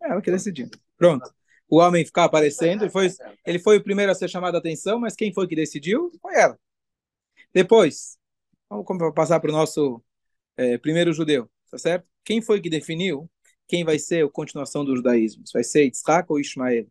Ela 0.00 0.22
que 0.22 0.30
decidiu. 0.30 0.70
Pronto. 0.96 1.28
O 1.68 1.78
homem 1.78 2.04
ficar 2.04 2.26
aparecendo, 2.26 2.82
ele 2.84 2.90
foi, 2.92 3.08
ele 3.44 3.58
foi 3.58 3.78
o 3.78 3.82
primeiro 3.82 4.12
a 4.12 4.14
ser 4.14 4.30
chamado 4.30 4.54
a 4.54 4.58
atenção, 4.58 5.00
mas 5.00 5.16
quem 5.16 5.34
foi 5.34 5.48
que 5.48 5.56
decidiu? 5.56 6.12
Foi 6.22 6.32
ela. 6.36 6.56
Depois, 7.52 8.16
vamos 8.68 8.86
passar 9.12 9.40
para 9.40 9.50
o 9.50 9.52
nosso 9.52 10.00
eh, 10.56 10.78
primeiro 10.78 11.12
judeu, 11.12 11.50
tá 11.72 11.76
certo? 11.76 12.06
Quem 12.24 12.40
foi 12.40 12.60
que 12.60 12.70
definiu 12.70 13.28
quem 13.66 13.82
vai 13.84 13.98
ser 13.98 14.24
a 14.24 14.30
continuação 14.30 14.84
do 14.84 14.94
judaísmo? 14.94 15.44
Se 15.44 15.52
vai 15.52 15.64
ser 15.64 15.82
Yitzhak 15.86 16.26
ou 16.30 16.38
Ismael? 16.38 16.86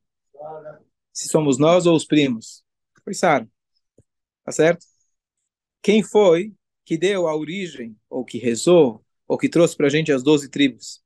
Se 1.14 1.30
somos 1.30 1.58
nós 1.58 1.86
ou 1.86 1.96
os 1.96 2.04
primos? 2.04 2.66
Foi 3.02 3.14
Sara. 3.14 3.48
Tá 4.44 4.52
certo? 4.52 4.86
Quem 5.82 6.04
foi 6.04 6.54
que 6.86 6.98
deu 6.98 7.28
a 7.28 7.36
origem, 7.36 7.96
ou 8.10 8.26
que 8.26 8.38
rezou, 8.38 9.04
ou 9.28 9.38
que 9.38 9.48
trouxe 9.48 9.76
para 9.76 9.88
a 9.88 9.90
gente 9.90 10.12
as 10.12 10.24
doze 10.24 10.50
tribos? 10.50 11.04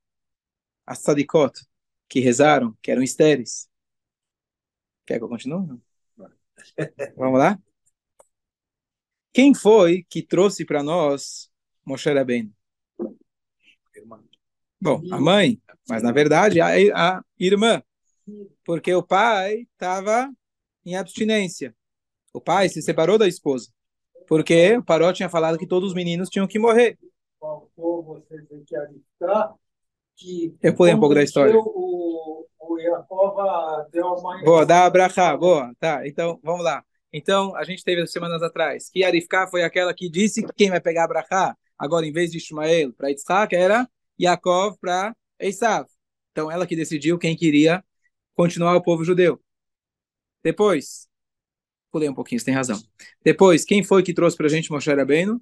As 0.86 1.02
Tzadikot, 1.02 1.52
que 2.08 2.20
rezaram, 2.20 2.78
que 2.82 2.92
eram 2.92 3.04
estéreis. 3.04 3.70
Quer 5.06 5.18
que 5.18 5.24
eu 5.24 5.30
continue? 5.30 5.80
Vamos 7.18 7.40
lá? 7.40 7.60
Quem 9.34 9.54
foi 9.54 10.06
que 10.10 10.22
trouxe 10.22 10.64
para 10.64 10.84
nós 10.84 11.52
Moshe 11.86 12.12
Rabbeinu? 12.12 12.54
Bom, 14.80 15.02
a 15.12 15.20
mãe, 15.20 15.62
mas 15.88 16.04
na 16.04 16.12
verdade 16.12 16.60
a, 16.62 16.68
a 16.94 17.24
irmã, 17.40 17.82
porque 18.64 18.94
o 18.94 19.02
pai 19.02 19.68
estava 19.74 20.32
em 20.86 20.96
abstinência. 20.96 21.76
O 22.34 22.42
pai 22.42 22.70
se 22.70 22.82
separou 22.82 23.18
da 23.18 23.28
esposa, 23.28 23.72
porque 24.28 24.78
o 24.78 24.84
Paró 24.84 25.12
tinha 25.12 25.30
falado 25.30 25.58
que 25.58 25.68
todos 25.68 25.90
os 25.90 25.96
meninos 25.96 26.30
tinham 26.30 26.48
que 26.48 26.60
morrer. 26.60 26.98
Faltou 27.40 28.04
você 28.04 28.42
ter 28.44 28.64
que 28.66 28.76
avistar 28.76 29.54
que 30.16 30.56
Eu 30.62 30.76
pulei 30.76 30.94
um 30.94 31.00
pouco 31.00 31.16
da 31.16 31.24
história. 31.24 31.56
O, 31.56 32.46
o 32.60 32.78
deu 33.92 34.08
uma 34.08 34.44
Boa, 34.44 34.66
dá 34.66 34.86
abraçar, 34.86 35.38
boa. 35.38 35.74
Tá, 35.80 36.08
então 36.08 36.40
vamos 36.44 36.64
lá. 36.64 36.84
Então, 37.12 37.56
a 37.56 37.64
gente 37.64 37.84
teve 37.84 38.06
semanas 38.08 38.42
atrás 38.42 38.90
que 38.90 39.04
Arifká 39.04 39.48
foi 39.48 39.64
aquela 39.64 39.94
que 39.94 40.10
disse 40.10 40.44
que 40.44 40.54
quem 40.54 40.70
vai 40.70 40.82
pegar 40.82 41.04
abraçar 41.04 41.56
agora 41.78 42.06
em 42.06 42.12
vez 42.12 42.32
de 42.32 42.38
Ismael 42.38 42.92
para 42.94 43.10
Yitzhak 43.10 43.56
era 43.56 43.88
Yaakov 44.20 44.78
para 44.80 45.16
Esav. 45.40 45.88
Então, 46.32 46.50
ela 46.50 46.66
que 46.66 46.76
decidiu 46.76 47.20
quem 47.20 47.36
queria 47.36 47.84
continuar 48.36 48.76
o 48.76 48.82
povo 48.82 49.04
judeu. 49.04 49.40
Depois, 50.44 51.08
pulei 51.94 52.10
um 52.10 52.14
pouquinho, 52.14 52.40
você 52.40 52.46
tem 52.46 52.54
razão. 52.56 52.82
Depois, 53.24 53.64
quem 53.64 53.84
foi 53.84 54.02
que 54.02 54.16
trouxe 54.16 54.36
para 54.36 54.48
a 54.48 54.50
gente 54.50 54.72
Moshe 54.72 54.92
Rabbeinu? 54.92 55.40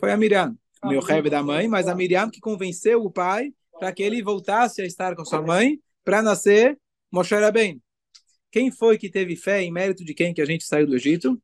Foi 0.00 0.10
a 0.10 0.16
Miriam, 0.16 0.56
meu 0.82 1.00
rebe 1.00 1.28
da 1.28 1.42
mãe, 1.42 1.68
mas 1.68 1.86
a 1.86 1.94
Miriam 1.94 2.30
que 2.30 2.40
convenceu 2.40 3.04
o 3.04 3.10
pai 3.10 3.52
para 3.78 3.92
que 3.92 4.02
ele 4.02 4.22
voltasse 4.22 4.80
a 4.80 4.86
estar 4.86 5.14
com 5.14 5.24
sua 5.24 5.42
mãe 5.42 5.78
para 6.02 6.22
nascer 6.22 6.78
Moshe 7.12 7.34
Rabbeinu. 7.34 7.80
Quem 8.50 8.70
foi 8.70 8.96
que 8.96 9.10
teve 9.10 9.36
fé 9.36 9.62
em 9.62 9.70
mérito 9.70 10.02
de 10.02 10.14
quem 10.14 10.32
que 10.32 10.40
a 10.40 10.46
gente 10.46 10.64
saiu 10.64 10.86
do 10.86 10.96
Egito? 10.96 11.40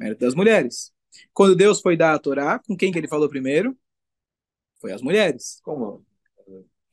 Mérito 0.00 0.20
das 0.20 0.34
mulheres. 0.34 0.90
Quando 1.34 1.54
Deus 1.54 1.82
foi 1.82 1.96
dar 1.96 2.14
a 2.14 2.18
Torá, 2.18 2.58
com 2.66 2.74
quem 2.74 2.90
que 2.90 2.98
ele 2.98 3.08
falou 3.08 3.28
primeiro? 3.28 3.76
Foi 4.80 4.92
as 4.92 5.02
mulheres. 5.02 5.60
Como? 5.62 6.02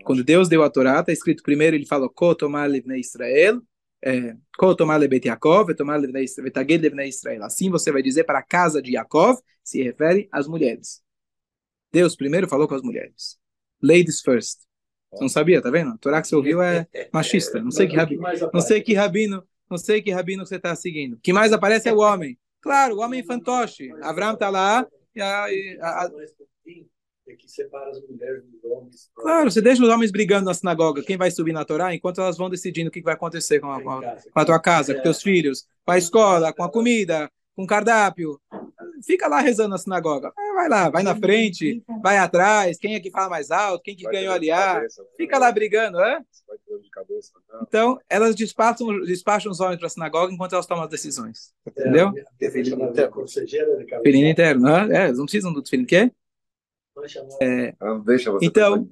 Quando 0.04 0.22
Deus 0.22 0.50
deu 0.50 0.64
a 0.64 0.70
Torá, 0.70 1.00
está 1.00 1.14
escrito 1.14 1.44
primeiro, 1.44 1.78
ele 1.78 1.86
falou, 1.86 2.10
Ko 2.10 2.36
tomar 2.36 2.70
levnei 2.70 3.00
Israel, 3.00 3.62
é, 4.04 4.36
Israel. 7.08 7.44
Assim 7.44 7.70
você 7.70 7.92
vai 7.92 8.02
dizer 8.02 8.26
para 8.26 8.40
a 8.40 8.44
casa 8.44 8.82
de 8.82 8.92
Yaakov, 8.94 9.40
se 9.64 9.82
refere 9.82 10.28
às 10.32 10.48
mulheres. 10.48 11.02
Deus 11.92 12.16
primeiro 12.16 12.48
falou 12.48 12.68
com 12.68 12.76
as 12.76 12.82
mulheres. 12.82 13.38
Ladies 13.82 14.22
first. 14.22 14.60
Você 15.12 15.22
não 15.22 15.30
sabia, 15.30 15.62
tá 15.62 15.70
vendo? 15.70 15.92
A 15.92 15.98
Torá 15.98 16.22
que 16.22 16.28
você 16.28 16.36
ouviu 16.36 16.62
é 16.62 16.88
machista. 17.14 17.62
Não 17.62 17.72
sei 17.72 17.88
que 17.88 17.96
rabino, 17.96 18.24
não 18.52 18.62
sei 18.62 18.82
que 18.82 18.94
rabino, 18.94 19.44
não 19.70 19.78
sei 19.78 20.02
que 20.02 20.12
rabino 20.12 20.46
você 20.46 20.56
está 20.56 20.76
seguindo. 20.76 21.14
O 21.14 21.20
que 21.20 21.32
mais 21.32 21.54
aparece 21.54 21.88
é 21.88 21.94
o 21.94 22.00
homem. 22.00 22.38
Claro, 22.62 22.96
o 22.96 23.00
homem 23.00 23.24
fantoche. 23.24 23.92
Abraão 24.02 24.34
está 24.34 24.50
lá 24.50 24.86
e 25.16 25.22
a, 25.22 25.46
a, 25.82 26.06
a, 26.06 26.12
É 27.34 27.36
que 27.36 27.50
separa 27.50 27.90
as 27.90 28.00
mulheres 28.08 28.44
dos 28.46 28.64
homens. 28.64 29.10
Claro, 29.16 29.50
você 29.50 29.60
deixa 29.60 29.82
os 29.82 29.90
homens 29.90 30.12
brigando 30.12 30.46
na 30.46 30.54
sinagoga, 30.54 31.02
quem 31.02 31.18
vai 31.18 31.32
subir 31.32 31.52
na 31.52 31.66
Torá, 31.66 31.94
enquanto 31.94 32.22
elas 32.22 32.38
vão 32.38 32.48
decidindo 32.50 32.90
o 32.90 32.92
que 32.92 33.02
vai 33.02 33.16
acontecer 33.16 33.60
com 33.60 33.72
a, 33.72 33.82
com 33.82 33.90
a, 33.90 34.02
com 34.02 34.40
a 34.40 34.46
tua 34.46 34.60
casa, 34.60 34.94
com 34.94 35.02
teus 35.02 35.22
filhos, 35.22 35.66
com 35.84 35.92
a 35.92 35.98
escola, 35.98 36.54
com 36.54 36.64
a 36.64 36.72
comida, 36.72 37.30
com 37.56 37.64
o 37.64 37.68
cardápio. 37.68 38.40
Fica 39.04 39.28
lá 39.28 39.40
rezando 39.40 39.70
na 39.70 39.78
sinagoga. 39.78 40.32
Ah, 40.38 40.54
Vai 40.54 40.70
lá, 40.70 40.90
vai 40.90 41.02
na 41.02 41.16
frente, 41.16 41.84
vai 42.02 42.18
atrás, 42.18 42.78
quem 42.78 42.94
é 42.94 43.00
que 43.00 43.10
fala 43.10 43.28
mais 43.28 43.50
alto, 43.50 43.82
quem 43.84 43.96
que 43.96 44.04
Vai 44.04 44.14
ganhou 44.14 44.34
cabeça, 44.34 45.04
Fica 45.18 45.40
lá 45.40 45.52
brigando, 45.52 46.00
é? 46.00 46.20
Cabeça, 46.92 47.32
não. 47.52 47.62
Então, 47.64 48.00
elas 48.08 48.36
despacham, 48.36 49.02
despacham 49.02 49.52
os 49.52 49.60
homens 49.60 49.80
para 49.80 49.88
a 49.88 49.90
sinagoga 49.90 50.32
enquanto 50.32 50.54
elas 50.54 50.68
tomam 50.68 50.84
as 50.84 50.90
decisões. 50.90 51.52
Entendeu? 51.66 52.14
De 53.78 53.86
cabeça. 53.86 54.02
Filhinho 54.04 54.30
interno, 54.30 54.62
né? 54.62 54.88
É, 54.96 55.06
eles 55.06 55.18
não 55.18 55.26
precisam 55.26 55.52
do 55.52 55.66
filho, 55.68 55.88
quê? 55.88 56.12
Ela 57.80 57.96
não 57.96 58.04
deixa 58.04 58.32
você 58.32 58.46
Então-. 58.46 58.88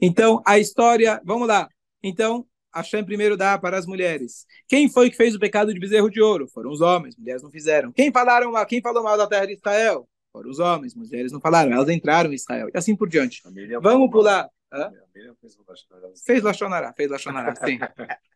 Então, 0.00 0.42
a 0.46 0.58
história, 0.58 1.20
vamos 1.24 1.46
lá. 1.46 1.68
Então, 2.02 2.46
Hashem 2.74 3.04
primeiro 3.04 3.36
dá 3.36 3.58
para 3.58 3.76
as 3.76 3.86
mulheres. 3.86 4.46
Quem 4.66 4.90
foi 4.90 5.10
que 5.10 5.16
fez 5.16 5.34
o 5.34 5.38
pecado 5.38 5.72
de 5.72 5.78
bezerro 5.78 6.10
de 6.10 6.20
ouro? 6.20 6.48
Foram 6.48 6.70
os 6.70 6.80
homens, 6.80 7.16
mulheres 7.16 7.42
não 7.42 7.50
fizeram. 7.50 7.92
Quem 7.92 8.10
falaram 8.10 8.50
mal, 8.50 8.64
quem 8.64 8.80
falou 8.80 9.02
mal 9.02 9.16
da 9.16 9.26
terra 9.26 9.46
de 9.46 9.52
Israel? 9.52 10.08
Foram 10.32 10.50
os 10.50 10.58
homens, 10.58 10.94
mulheres 10.94 11.30
não 11.30 11.40
falaram. 11.40 11.72
Elas 11.72 11.90
entraram 11.90 12.32
em 12.32 12.34
Israel. 12.34 12.68
E 12.72 12.78
assim 12.78 12.96
por 12.96 13.08
diante. 13.08 13.42
Vamos 13.82 14.10
pular. 14.10 14.48
Hã? 14.72 14.90
Fez 16.24 16.42
Lachonará, 16.42 16.94
fez 16.94 17.10
Lachonará, 17.10 17.54
sim. 17.56 17.78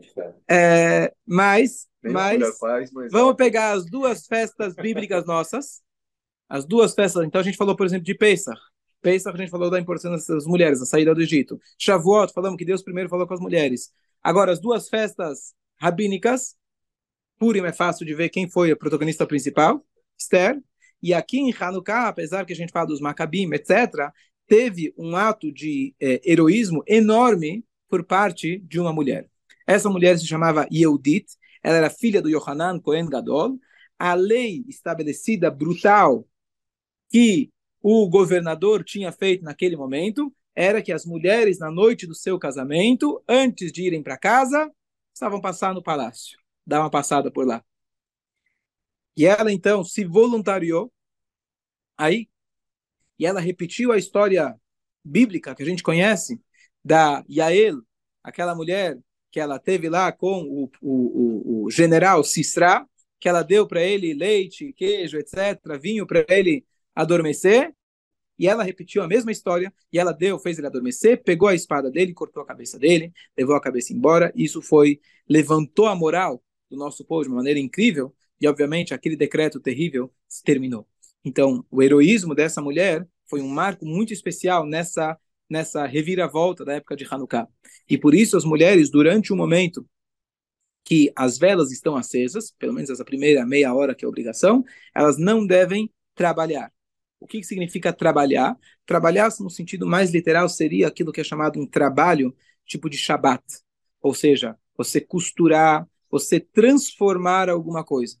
Diferente. 0.00 0.38
É, 0.50 1.12
mas, 1.26 1.86
mas, 2.02 2.58
faz, 2.58 2.90
mas 2.90 3.12
vamos 3.12 3.36
pegar 3.36 3.72
as 3.72 3.84
duas 3.84 4.26
festas 4.26 4.74
bíblicas 4.74 5.26
nossas. 5.26 5.83
As 6.48 6.66
duas 6.66 6.94
festas. 6.94 7.24
Então, 7.24 7.40
a 7.40 7.44
gente 7.44 7.56
falou, 7.56 7.76
por 7.76 7.86
exemplo, 7.86 8.04
de 8.04 8.14
Pesach. 8.14 8.60
Pesach, 9.00 9.34
a 9.34 9.38
gente 9.38 9.50
falou 9.50 9.70
da 9.70 9.78
importância 9.78 10.34
das 10.34 10.46
mulheres, 10.46 10.80
a 10.80 10.86
saída 10.86 11.14
do 11.14 11.20
Egito. 11.20 11.60
Shavuot, 11.78 12.32
falamos 12.32 12.56
que 12.56 12.64
Deus 12.64 12.82
primeiro 12.82 13.08
falou 13.08 13.26
com 13.26 13.34
as 13.34 13.40
mulheres. 13.40 13.92
Agora, 14.22 14.52
as 14.52 14.60
duas 14.60 14.88
festas 14.88 15.54
rabínicas, 15.76 16.56
Purim 17.38 17.60
é 17.64 17.72
fácil 17.72 18.06
de 18.06 18.14
ver 18.14 18.28
quem 18.30 18.48
foi 18.48 18.70
a 18.70 18.76
protagonista 18.76 19.26
principal, 19.26 19.84
Esther. 20.18 20.58
E 21.02 21.12
aqui 21.12 21.38
em 21.38 21.52
Hanukkah, 21.52 22.08
apesar 22.08 22.46
que 22.46 22.52
a 22.52 22.56
gente 22.56 22.72
fala 22.72 22.86
dos 22.86 23.00
Macabim, 23.00 23.52
etc., 23.52 24.10
teve 24.46 24.94
um 24.96 25.14
ato 25.16 25.52
de 25.52 25.94
eh, 26.00 26.20
heroísmo 26.24 26.82
enorme 26.86 27.64
por 27.88 28.04
parte 28.04 28.58
de 28.60 28.80
uma 28.80 28.92
mulher. 28.92 29.28
Essa 29.66 29.90
mulher 29.90 30.18
se 30.18 30.26
chamava 30.26 30.66
Yehudit, 30.72 31.26
ela 31.62 31.76
era 31.76 31.90
filha 31.90 32.20
do 32.22 32.28
Yohanan 32.28 32.78
Cohen 32.78 33.06
Gadol. 33.06 33.58
A 33.98 34.14
lei 34.14 34.64
estabelecida, 34.68 35.50
brutal, 35.50 36.26
que 37.10 37.50
o 37.82 38.08
governador 38.08 38.82
tinha 38.82 39.12
feito 39.12 39.44
naquele 39.44 39.76
momento, 39.76 40.34
era 40.54 40.80
que 40.80 40.92
as 40.92 41.04
mulheres, 41.04 41.58
na 41.58 41.70
noite 41.70 42.06
do 42.06 42.14
seu 42.14 42.38
casamento, 42.38 43.22
antes 43.28 43.72
de 43.72 43.82
irem 43.82 44.02
para 44.02 44.16
casa, 44.16 44.72
estavam 45.12 45.40
passar 45.40 45.74
no 45.74 45.82
palácio, 45.82 46.38
dar 46.66 46.80
uma 46.80 46.90
passada 46.90 47.30
por 47.30 47.46
lá. 47.46 47.64
E 49.16 49.26
ela, 49.26 49.52
então, 49.52 49.84
se 49.84 50.04
voluntariou 50.04 50.92
aí, 51.96 52.28
e 53.18 53.26
ela 53.26 53.40
repetiu 53.40 53.92
a 53.92 53.98
história 53.98 54.58
bíblica 55.04 55.54
que 55.54 55.62
a 55.62 55.66
gente 55.66 55.82
conhece, 55.82 56.40
da 56.84 57.24
Yael, 57.28 57.82
aquela 58.22 58.54
mulher 58.54 58.98
que 59.30 59.40
ela 59.40 59.58
teve 59.58 59.88
lá 59.88 60.12
com 60.12 60.42
o, 60.42 60.70
o, 60.80 61.62
o, 61.62 61.64
o 61.64 61.70
general 61.70 62.22
Sisra, 62.22 62.86
que 63.18 63.28
ela 63.28 63.42
deu 63.42 63.66
para 63.66 63.82
ele 63.82 64.14
leite, 64.14 64.72
queijo, 64.74 65.16
etc., 65.16 65.78
vinho 65.80 66.06
para 66.06 66.24
ele 66.28 66.64
adormecer, 66.94 67.74
e 68.38 68.48
ela 68.48 68.64
repetiu 68.64 69.02
a 69.02 69.08
mesma 69.08 69.30
história, 69.30 69.72
e 69.92 69.98
ela 69.98 70.12
deu, 70.12 70.38
fez 70.38 70.58
ele 70.58 70.66
adormecer, 70.66 71.22
pegou 71.22 71.48
a 71.48 71.54
espada 71.54 71.90
dele, 71.90 72.12
cortou 72.12 72.42
a 72.42 72.46
cabeça 72.46 72.78
dele, 72.78 73.12
levou 73.36 73.54
a 73.54 73.60
cabeça 73.60 73.92
embora, 73.92 74.32
e 74.34 74.44
isso 74.44 74.60
foi, 74.60 75.00
levantou 75.28 75.86
a 75.86 75.94
moral 75.94 76.42
do 76.68 76.76
nosso 76.76 77.04
povo 77.04 77.22
de 77.22 77.28
uma 77.28 77.36
maneira 77.36 77.60
incrível, 77.60 78.14
e 78.40 78.48
obviamente 78.48 78.92
aquele 78.92 79.16
decreto 79.16 79.60
terrível 79.60 80.12
se 80.28 80.42
terminou. 80.42 80.86
Então, 81.24 81.64
o 81.70 81.82
heroísmo 81.82 82.34
dessa 82.34 82.60
mulher 82.60 83.06
foi 83.26 83.40
um 83.40 83.48
marco 83.48 83.86
muito 83.86 84.12
especial 84.12 84.66
nessa 84.66 85.18
nessa 85.48 85.86
reviravolta 85.86 86.64
da 86.64 86.74
época 86.74 86.96
de 86.96 87.06
Hanukkah. 87.08 87.48
E 87.88 87.98
por 87.98 88.14
isso 88.14 88.36
as 88.36 88.44
mulheres, 88.44 88.90
durante 88.90 89.32
o 89.32 89.36
momento 89.36 89.86
que 90.84 91.12
as 91.16 91.38
velas 91.38 91.70
estão 91.70 91.96
acesas, 91.96 92.52
pelo 92.58 92.72
menos 92.72 92.90
essa 92.90 93.04
primeira 93.04 93.46
meia 93.46 93.72
hora 93.74 93.94
que 93.94 94.04
é 94.04 94.08
obrigação, 94.08 94.64
elas 94.94 95.16
não 95.16 95.46
devem 95.46 95.90
trabalhar. 96.14 96.72
O 97.24 97.26
que, 97.26 97.42
significa 97.42 97.90
trabalhar? 97.90 98.54
Trabalhar, 98.84 99.30
no 99.40 99.48
sentido 99.48 99.86
mais 99.86 100.10
literal, 100.10 100.46
seria 100.46 100.88
aquilo 100.88 101.10
que 101.10 101.22
é 101.22 101.24
chamado 101.24 101.58
um 101.58 101.66
trabalho 101.66 102.36
tipo 102.66 102.90
de 102.90 102.98
Shabat. 102.98 103.42
Ou 104.02 104.12
seja, 104.12 104.58
você 104.76 105.00
costurar, 105.00 105.88
você 106.10 106.38
transformar 106.38 107.48
alguma 107.48 107.82
coisa. 107.82 108.18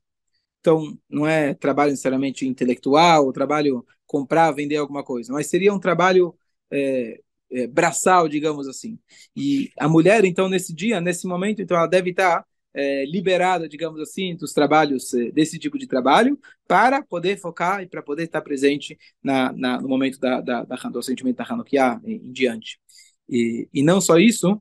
Então, 0.58 0.98
não 1.06 1.26
é 1.26 1.52
trabalho 1.52 1.90
necessariamente 1.90 2.48
intelectual, 2.48 3.30
trabalho 3.30 3.84
comprar, 4.06 4.50
vender 4.52 4.76
alguma 4.76 5.04
coisa, 5.04 5.34
mas 5.34 5.48
seria 5.48 5.74
um 5.74 5.78
trabalho 5.78 6.34
é, 6.70 7.20
é, 7.52 7.66
braçal, 7.66 8.26
digamos 8.26 8.66
assim. 8.66 8.98
E 9.36 9.70
a 9.78 9.86
mulher, 9.86 10.24
então, 10.24 10.48
nesse 10.48 10.74
dia, 10.74 10.98
nesse 10.98 11.26
momento, 11.26 11.60
então, 11.60 11.76
ela 11.76 11.86
deve 11.86 12.08
estar 12.08 12.46
é, 12.74 13.04
liberada, 13.06 13.68
digamos 13.68 14.00
assim, 14.00 14.34
dos 14.36 14.52
trabalhos, 14.52 15.14
é, 15.14 15.30
desse 15.30 15.58
tipo 15.58 15.78
de 15.78 15.86
trabalho, 15.86 16.38
para 16.66 17.02
poder 17.02 17.38
focar 17.38 17.82
e 17.82 17.86
para 17.86 18.02
poder 18.02 18.24
estar 18.24 18.42
presente 18.42 18.98
na, 19.22 19.52
na, 19.52 19.80
no 19.80 19.88
momento 19.88 20.18
da, 20.18 20.40
da, 20.40 20.64
da, 20.64 20.76
do 20.76 21.02
sentimento 21.02 21.36
da 21.36 21.44
Hanukkah 21.44 22.00
em, 22.04 22.16
em 22.16 22.32
diante. 22.32 22.78
E, 23.28 23.68
e 23.72 23.82
não 23.82 24.00
só 24.00 24.18
isso, 24.18 24.60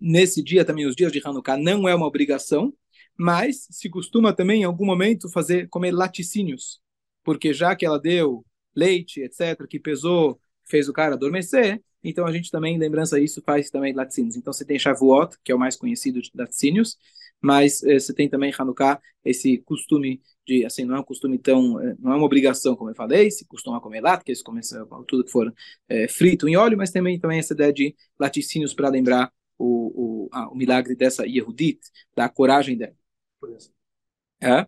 nesse 0.00 0.42
dia 0.42 0.64
também, 0.64 0.86
os 0.86 0.96
dias 0.96 1.12
de 1.12 1.20
Hanukkah, 1.24 1.56
não 1.56 1.88
é 1.88 1.94
uma 1.94 2.06
obrigação, 2.06 2.72
mas 3.16 3.66
se 3.70 3.90
costuma 3.90 4.32
também, 4.32 4.62
em 4.62 4.64
algum 4.64 4.86
momento, 4.86 5.30
fazer 5.30 5.68
comer 5.68 5.92
laticínios, 5.92 6.80
porque 7.22 7.52
já 7.52 7.76
que 7.76 7.84
ela 7.84 8.00
deu 8.00 8.44
leite, 8.74 9.20
etc., 9.20 9.66
que 9.68 9.78
pesou, 9.78 10.40
fez 10.64 10.88
o 10.88 10.92
cara 10.92 11.14
adormecer, 11.14 11.82
então 12.02 12.26
a 12.26 12.32
gente 12.32 12.50
também, 12.50 12.76
em 12.76 12.78
lembrança 12.78 13.20
disso, 13.20 13.42
faz 13.44 13.70
também 13.70 13.92
laticínios. 13.92 14.36
Então 14.36 14.52
você 14.52 14.64
tem 14.64 14.78
Shavuot, 14.78 15.36
que 15.44 15.52
é 15.52 15.54
o 15.54 15.58
mais 15.58 15.76
conhecido 15.76 16.22
de 16.22 16.30
laticínios, 16.34 16.96
mas 17.40 17.82
eh, 17.82 17.98
você 17.98 18.12
tem 18.14 18.28
também 18.28 18.52
Hanukkah, 18.56 19.00
esse 19.24 19.58
costume 19.58 20.20
de, 20.46 20.64
assim, 20.64 20.84
não 20.84 20.96
é 20.96 21.00
um 21.00 21.04
costume 21.04 21.38
tão, 21.38 21.80
eh, 21.80 21.96
não 21.98 22.12
é 22.12 22.16
uma 22.16 22.26
obrigação, 22.26 22.76
como 22.76 22.90
eu 22.90 22.94
falei, 22.94 23.30
se 23.30 23.44
costuma 23.46 23.80
comer 23.80 24.00
lácteos, 24.00 24.42
comer 24.42 24.62
tudo 25.06 25.24
que 25.24 25.30
for 25.30 25.52
eh, 25.88 26.08
frito 26.08 26.48
em 26.48 26.56
óleo, 26.56 26.76
mas 26.76 26.90
também, 26.90 27.18
também 27.18 27.38
essa 27.38 27.54
ideia 27.54 27.72
de 27.72 27.94
laticínios 28.18 28.74
para 28.74 28.88
lembrar 28.88 29.32
o, 29.58 30.24
o, 30.24 30.28
ah, 30.32 30.48
o 30.50 30.54
milagre 30.54 30.94
dessa 30.96 31.26
Yehudit, 31.26 31.80
da 32.16 32.28
coragem 32.28 32.76
dela. 32.76 32.94
É? 34.40 34.66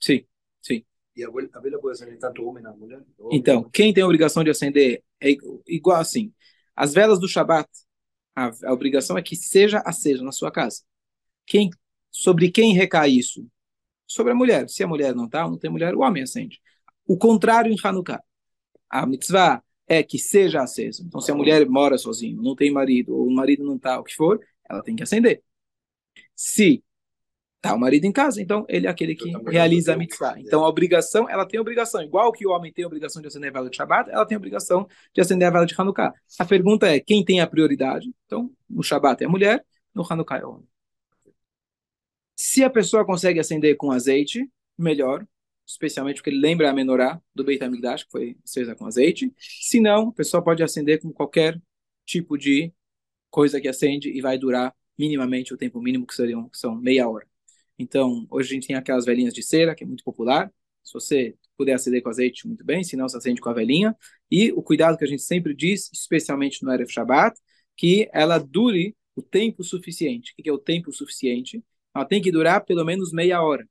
Sim, 0.00 0.24
sim. 0.62 0.84
E 1.14 1.24
a 1.24 1.30
vela 1.30 1.78
pode 1.80 1.92
acender 1.92 2.18
tanto 2.18 2.44
homem 2.44 2.62
na 2.62 2.72
mulher? 2.72 3.02
Então, 3.30 3.68
quem 3.70 3.92
tem 3.92 4.02
a 4.02 4.06
obrigação 4.06 4.42
de 4.42 4.50
acender 4.50 5.02
é 5.20 5.36
igual 5.66 6.00
assim. 6.00 6.32
As 6.74 6.94
velas 6.94 7.20
do 7.20 7.28
Shabat, 7.28 7.68
a, 8.34 8.50
a 8.64 8.72
obrigação 8.72 9.18
é 9.18 9.22
que 9.22 9.36
seja 9.36 9.82
acesa 9.84 10.22
na 10.22 10.32
sua 10.32 10.50
casa. 10.50 10.82
Quem, 11.50 11.68
sobre 12.12 12.48
quem 12.48 12.72
recai 12.72 13.10
isso? 13.10 13.44
Sobre 14.06 14.30
a 14.30 14.36
mulher. 14.36 14.68
Se 14.68 14.84
a 14.84 14.86
mulher 14.86 15.16
não 15.16 15.24
está, 15.24 15.42
não 15.42 15.58
tem 15.58 15.68
mulher, 15.68 15.96
o 15.96 16.00
homem 16.00 16.22
acende. 16.22 16.60
O 17.04 17.18
contrário 17.18 17.72
em 17.72 17.76
Hanukkah. 17.82 18.22
A 18.88 19.04
mitzvah 19.04 19.60
é 19.88 20.00
que 20.00 20.16
seja 20.16 20.62
acesa. 20.62 21.02
Então, 21.04 21.20
se 21.20 21.32
a 21.32 21.34
mulher 21.34 21.68
mora 21.68 21.98
sozinha, 21.98 22.40
não 22.40 22.54
tem 22.54 22.70
marido, 22.70 23.16
ou 23.16 23.26
o 23.26 23.34
marido 23.34 23.64
não 23.64 23.74
está, 23.74 23.98
o 23.98 24.04
que 24.04 24.14
for, 24.14 24.38
ela 24.68 24.80
tem 24.80 24.94
que 24.94 25.02
acender. 25.02 25.42
Se 26.36 26.84
Tá 27.60 27.74
o 27.74 27.78
marido 27.78 28.06
em 28.06 28.12
casa, 28.12 28.40
então 28.40 28.64
ele 28.70 28.86
é 28.86 28.90
aquele 28.90 29.14
que 29.14 29.30
realiza 29.50 29.92
a 29.92 29.96
mitzvah. 29.96 30.34
Então 30.38 30.64
a 30.64 30.68
obrigação, 30.68 31.28
ela 31.28 31.44
tem 31.44 31.60
obrigação. 31.60 32.00
Igual 32.00 32.32
que 32.32 32.46
o 32.46 32.52
homem 32.52 32.72
tem 32.72 32.84
a 32.84 32.86
obrigação 32.86 33.20
de 33.20 33.28
acender 33.28 33.50
a 33.50 33.52
vela 33.52 33.68
de 33.68 33.76
Shabbat, 33.76 34.08
ela 34.08 34.24
tem 34.24 34.34
a 34.34 34.38
obrigação 34.38 34.88
de 35.12 35.20
acender 35.20 35.46
a 35.46 35.50
vela 35.50 35.66
de 35.66 35.74
Hanukkah. 35.76 36.14
A 36.38 36.44
pergunta 36.46 36.88
é, 36.88 36.98
quem 36.98 37.22
tem 37.22 37.42
a 37.42 37.46
prioridade? 37.46 38.10
Então, 38.24 38.50
no 38.68 38.82
Shabbat 38.82 39.22
é 39.22 39.26
a 39.26 39.28
mulher, 39.28 39.62
no 39.94 40.06
Hanukkah 40.08 40.38
é 40.38 40.44
o 40.46 40.52
homem. 40.52 40.69
Se 42.42 42.64
a 42.64 42.70
pessoa 42.70 43.04
consegue 43.04 43.38
acender 43.38 43.76
com 43.76 43.92
azeite, 43.92 44.50
melhor, 44.78 45.26
especialmente 45.66 46.16
porque 46.16 46.30
ele 46.30 46.40
lembra 46.40 46.70
a 46.70 46.72
menorá 46.72 47.20
do 47.34 47.44
Beit 47.44 47.62
HaMikdash, 47.62 48.04
que 48.04 48.10
foi 48.10 48.38
acesa 48.42 48.74
com 48.74 48.86
azeite. 48.86 49.30
Se 49.36 49.78
não, 49.78 50.08
a 50.08 50.12
pessoa 50.12 50.42
pode 50.42 50.62
acender 50.62 51.02
com 51.02 51.12
qualquer 51.12 51.60
tipo 52.06 52.38
de 52.38 52.72
coisa 53.28 53.60
que 53.60 53.68
acende 53.68 54.08
e 54.08 54.22
vai 54.22 54.38
durar 54.38 54.74
minimamente 54.98 55.52
o 55.52 55.56
tempo 55.58 55.82
mínimo, 55.82 56.06
que, 56.06 56.14
seriam, 56.14 56.48
que 56.48 56.56
são 56.56 56.74
meia 56.74 57.06
hora. 57.06 57.26
Então, 57.78 58.26
hoje 58.30 58.48
a 58.48 58.54
gente 58.54 58.68
tem 58.68 58.76
aquelas 58.76 59.04
velhinhas 59.04 59.34
de 59.34 59.42
cera, 59.42 59.74
que 59.74 59.84
é 59.84 59.86
muito 59.86 60.02
popular. 60.02 60.50
Se 60.82 60.94
você 60.94 61.36
puder 61.58 61.74
acender 61.74 62.02
com 62.02 62.08
azeite, 62.08 62.46
muito 62.46 62.64
bem, 62.64 62.82
se 62.82 62.96
não, 62.96 63.06
se 63.06 63.18
acende 63.18 63.42
com 63.42 63.50
a 63.50 63.52
velhinha. 63.52 63.94
E 64.30 64.50
o 64.52 64.62
cuidado 64.62 64.96
que 64.96 65.04
a 65.04 65.06
gente 65.08 65.22
sempre 65.22 65.54
diz, 65.54 65.90
especialmente 65.92 66.62
no 66.62 66.72
Erev 66.72 66.88
Shabbat, 66.90 67.38
que 67.76 68.08
ela 68.14 68.38
dure 68.38 68.96
o 69.14 69.20
tempo 69.20 69.62
suficiente. 69.62 70.32
O 70.32 70.42
que 70.42 70.48
é 70.48 70.52
o 70.52 70.58
tempo 70.58 70.90
suficiente? 70.90 71.62
Ela 71.94 72.04
tem 72.04 72.22
que 72.22 72.30
durar 72.30 72.64
pelo 72.64 72.84
menos 72.84 73.12
meia 73.12 73.42
hora. 73.42 73.66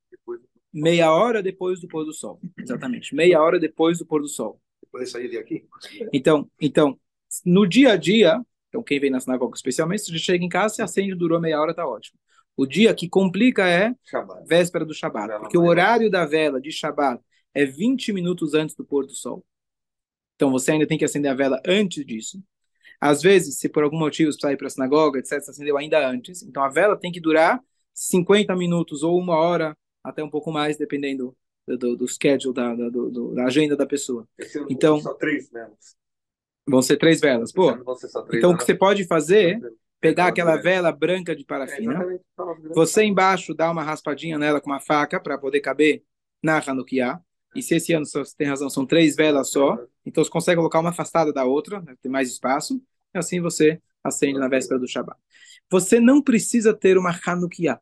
Meia 0.71 1.12
hora 1.12 1.41
depois 1.41 1.79
do 1.79 1.88
pôr 1.88 2.05
do 2.05 2.13
sol. 2.13 2.39
Exatamente. 2.58 3.15
Meia 3.15 3.41
hora 3.41 3.60
depois 3.60 3.97
do 3.97 4.05
pôr 4.05 4.21
do 4.21 4.27
sol. 4.27 4.62
Depois 4.84 5.05
de 5.05 5.12
sair 5.12 5.29
de 5.29 5.38
aqui. 5.38 5.65
Então, 6.13 6.49
então, 6.62 6.99
no 7.45 7.67
dia 7.67 7.93
a 7.93 7.97
dia, 7.97 8.39
então 8.67 8.84
quem 8.84 8.99
vem 8.99 9.10
na 9.10 9.19
sinagoga 9.19 9.55
especialmente, 9.55 10.03
se 10.03 10.19
chega 10.19 10.43
em 10.43 10.49
casa, 10.49 10.75
se 10.75 10.82
acende, 10.82 11.15
durou 11.15 11.39
meia 11.39 11.60
hora, 11.60 11.73
tá 11.73 11.88
ótimo. 11.88 12.19
O 12.55 12.65
dia 12.65 12.93
que 12.93 13.08
complica 13.08 13.67
é 13.67 13.95
Shabbat. 14.03 14.47
véspera 14.47 14.86
do 14.86 14.93
Shabat, 14.93 15.39
porque 15.39 15.58
o 15.58 15.63
horário 15.63 16.10
da 16.10 16.25
vela 16.25 16.60
de 16.60 16.71
Shabat 16.71 17.21
é 17.53 17.65
20 17.65 18.12
minutos 18.12 18.53
antes 18.53 18.75
do 18.75 18.84
pôr 18.84 19.05
do 19.05 19.15
sol. 19.15 19.45
Então 20.36 20.51
você 20.51 20.73
ainda 20.73 20.86
tem 20.86 20.97
que 20.97 21.05
acender 21.05 21.32
a 21.32 21.36
vela 21.36 21.62
antes 21.65 22.05
disso. 22.05 22.41
Às 22.99 23.21
vezes, 23.21 23.58
se 23.60 23.69
por 23.69 23.84
algum 23.84 23.97
motivo 23.97 24.32
você 24.32 24.38
precisa 24.38 24.53
ir 24.53 24.58
para 24.58 24.67
a 24.67 24.69
sinagoga, 24.69 25.19
etc., 25.19 25.41
você 25.41 25.51
acendeu 25.51 25.77
ainda 25.77 26.05
antes. 26.05 26.43
Então 26.43 26.62
a 26.62 26.69
vela 26.69 26.97
tem 26.97 27.12
que 27.12 27.21
durar 27.21 27.62
50 27.99 28.55
minutos 28.55 29.03
ou 29.03 29.19
uma 29.19 29.35
hora, 29.35 29.77
até 30.01 30.23
um 30.23 30.29
pouco 30.29 30.51
mais, 30.51 30.77
dependendo 30.77 31.35
do, 31.67 31.77
do, 31.77 31.97
do 31.97 32.07
schedule, 32.07 32.53
da, 32.53 32.73
da, 32.73 32.89
do, 32.89 33.35
da 33.35 33.43
agenda 33.43 33.75
da 33.75 33.85
pessoa. 33.85 34.25
Então, 34.69 35.01
só 35.01 35.13
três 35.15 35.49
velas. 35.49 35.97
Vão 36.65 36.81
ser 36.81 36.97
três 36.97 37.19
velas. 37.19 37.51
Pô, 37.51 37.71
então 38.33 38.51
o 38.51 38.57
que 38.57 38.63
você 38.63 38.73
pode 38.73 39.05
fazer 39.05 39.59
pegar 39.99 40.27
aquela 40.27 40.55
vela 40.55 40.93
branca 40.93 41.35
de 41.35 41.43
parafina, 41.43 42.05
você 42.73 43.03
embaixo 43.03 43.53
dá 43.53 43.69
uma 43.69 43.83
raspadinha 43.83 44.38
nela 44.38 44.62
com 44.62 44.69
uma 44.69 44.79
faca 44.79 45.19
para 45.19 45.38
poder 45.38 45.59
caber 45.59 46.01
na 46.41 46.57
Hanukkah. 46.57 47.21
E 47.53 47.62
se 47.62 47.75
esse 47.75 47.91
ano 47.91 48.05
você 48.05 48.33
tem 48.38 48.47
razão, 48.47 48.69
são 48.69 48.85
três 48.85 49.15
velas 49.15 49.49
só, 49.49 49.77
então 50.05 50.23
você 50.23 50.29
consegue 50.29 50.57
colocar 50.57 50.79
uma 50.79 50.91
afastada 50.91 51.33
da 51.33 51.43
outra, 51.43 51.81
né, 51.81 51.95
tem 52.01 52.09
mais 52.09 52.29
espaço, 52.29 52.81
e 53.13 53.17
assim 53.17 53.41
você 53.41 53.81
acende 54.01 54.39
na 54.39 54.47
véspera 54.47 54.79
do 54.79 54.88
Shabbat. 54.88 55.19
Você 55.69 55.99
não 55.99 56.21
precisa 56.21 56.73
ter 56.73 56.97
uma 56.97 57.13
Hanukkah. 57.25 57.81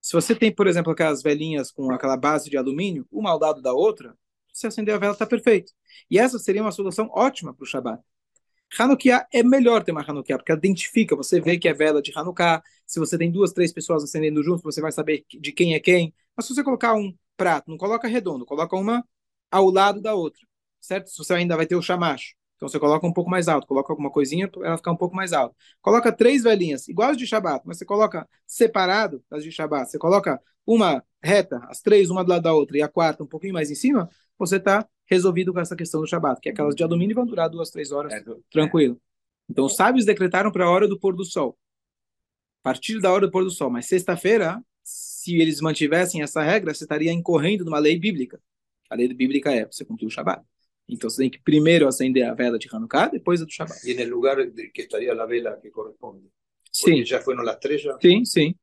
Se 0.00 0.12
você 0.12 0.34
tem, 0.34 0.54
por 0.54 0.66
exemplo, 0.66 0.92
aquelas 0.92 1.22
velinhas 1.22 1.70
com 1.70 1.90
aquela 1.90 2.16
base 2.16 2.48
de 2.48 2.56
alumínio, 2.56 3.06
uma 3.10 3.30
ao 3.30 3.38
lado 3.38 3.60
da 3.60 3.72
outra, 3.72 4.16
se 4.52 4.66
acender 4.66 4.94
a 4.94 4.98
vela 4.98 5.12
está 5.12 5.26
perfeito. 5.26 5.72
E 6.10 6.18
essa 6.18 6.38
seria 6.38 6.62
uma 6.62 6.72
solução 6.72 7.10
ótima 7.12 7.54
para 7.54 7.64
o 7.64 7.66
Shabbat. 7.66 8.02
Hanukkah 8.78 9.26
é 9.32 9.42
melhor 9.42 9.82
ter 9.82 9.92
uma 9.92 10.02
Hanukkah, 10.02 10.36
porque 10.36 10.52
identifica, 10.52 11.16
você 11.16 11.40
vê 11.40 11.58
que 11.58 11.68
é 11.68 11.72
vela 11.74 12.02
de 12.02 12.12
Hanukkah. 12.14 12.62
Se 12.86 12.98
você 12.98 13.16
tem 13.16 13.30
duas, 13.30 13.52
três 13.52 13.72
pessoas 13.72 14.04
acendendo 14.04 14.42
juntos, 14.42 14.62
você 14.62 14.80
vai 14.80 14.92
saber 14.92 15.24
de 15.28 15.52
quem 15.52 15.74
é 15.74 15.80
quem. 15.80 16.14
Mas 16.36 16.46
se 16.46 16.54
você 16.54 16.62
colocar 16.62 16.94
um 16.94 17.14
prato, 17.36 17.70
não 17.70 17.78
coloca 17.78 18.06
redondo, 18.08 18.44
coloca 18.44 18.76
uma 18.76 19.04
ao 19.50 19.70
lado 19.70 20.00
da 20.00 20.14
outra, 20.14 20.42
certo? 20.80 21.08
Se 21.08 21.16
você 21.18 21.34
ainda 21.34 21.56
vai 21.56 21.66
ter 21.66 21.76
o 21.76 21.82
chamacho. 21.82 22.34
Então 22.58 22.68
você 22.68 22.78
coloca 22.80 23.06
um 23.06 23.12
pouco 23.12 23.30
mais 23.30 23.46
alto, 23.46 23.68
coloca 23.68 23.92
alguma 23.92 24.10
coisinha 24.10 24.48
para 24.48 24.66
ela 24.66 24.76
ficar 24.76 24.90
um 24.90 24.96
pouco 24.96 25.14
mais 25.14 25.32
alta. 25.32 25.54
Coloca 25.80 26.10
três 26.10 26.42
velhinhas, 26.42 26.88
igual 26.88 27.10
as 27.10 27.16
de 27.16 27.24
Shabat, 27.24 27.62
mas 27.64 27.78
você 27.78 27.84
coloca 27.84 28.28
separado 28.44 29.22
das 29.30 29.44
de 29.44 29.52
Shabat. 29.52 29.88
Você 29.88 29.96
coloca 29.96 30.42
uma 30.66 31.02
reta, 31.22 31.60
as 31.68 31.80
três 31.80 32.10
uma 32.10 32.24
do 32.24 32.30
lado 32.30 32.42
da 32.42 32.52
outra, 32.52 32.76
e 32.76 32.82
a 32.82 32.88
quarta 32.88 33.22
um 33.22 33.28
pouquinho 33.28 33.54
mais 33.54 33.70
em 33.70 33.76
cima, 33.76 34.10
você 34.36 34.56
está 34.56 34.84
resolvido 35.06 35.52
com 35.52 35.60
essa 35.60 35.76
questão 35.76 36.00
do 36.00 36.06
Shabat, 36.06 36.40
que 36.40 36.48
é 36.48 36.52
aquelas 36.52 36.74
de 36.74 36.82
alumínio 36.82 37.14
vão 37.14 37.24
durar 37.24 37.48
duas, 37.48 37.70
três 37.70 37.92
horas, 37.92 38.12
é, 38.12 38.24
tranquilo. 38.50 39.00
Então 39.48 39.64
os 39.64 39.76
sábios 39.76 40.04
decretaram 40.04 40.50
para 40.50 40.64
a 40.64 40.70
hora 40.70 40.88
do 40.88 40.98
pôr 40.98 41.14
do 41.14 41.24
sol. 41.24 41.56
A 42.60 42.64
partir 42.64 43.00
da 43.00 43.12
hora 43.12 43.26
do 43.26 43.30
pôr 43.30 43.44
do 43.44 43.50
sol. 43.50 43.70
Mas 43.70 43.86
sexta-feira, 43.86 44.60
se 44.82 45.36
eles 45.36 45.60
mantivessem 45.60 46.22
essa 46.22 46.42
regra, 46.42 46.74
você 46.74 46.84
estaria 46.84 47.12
incorrendo 47.12 47.64
numa 47.64 47.78
lei 47.78 47.96
bíblica. 47.98 48.40
A 48.90 48.96
lei 48.96 49.08
bíblica 49.14 49.54
é 49.54 49.64
você 49.64 49.84
cumprir 49.84 50.06
o 50.06 50.10
Shabat. 50.10 50.42
Então 50.88 51.10
você 51.10 51.22
tem 51.22 51.30
que 51.30 51.40
primeiro 51.40 51.86
acender 51.86 52.26
a 52.26 52.34
vela 52.34 52.58
de 52.58 52.68
Hanukkah, 52.72 53.08
depois 53.08 53.42
a 53.42 53.44
do 53.44 53.52
Shabat. 53.52 53.78
E 53.84 53.94
no 53.94 54.16
lugar 54.16 54.36
que 54.72 54.82
estaria 54.82 55.12
a 55.12 55.26
vela 55.26 55.56
que 55.60 55.70
corresponde. 55.70 56.24
Sim. 56.72 57.04
já 57.04 57.20
foi 57.20 57.34
nas 57.34 57.56
três 57.56 57.82
já? 57.82 57.98
Sim, 58.00 58.24
sim. 58.24 58.54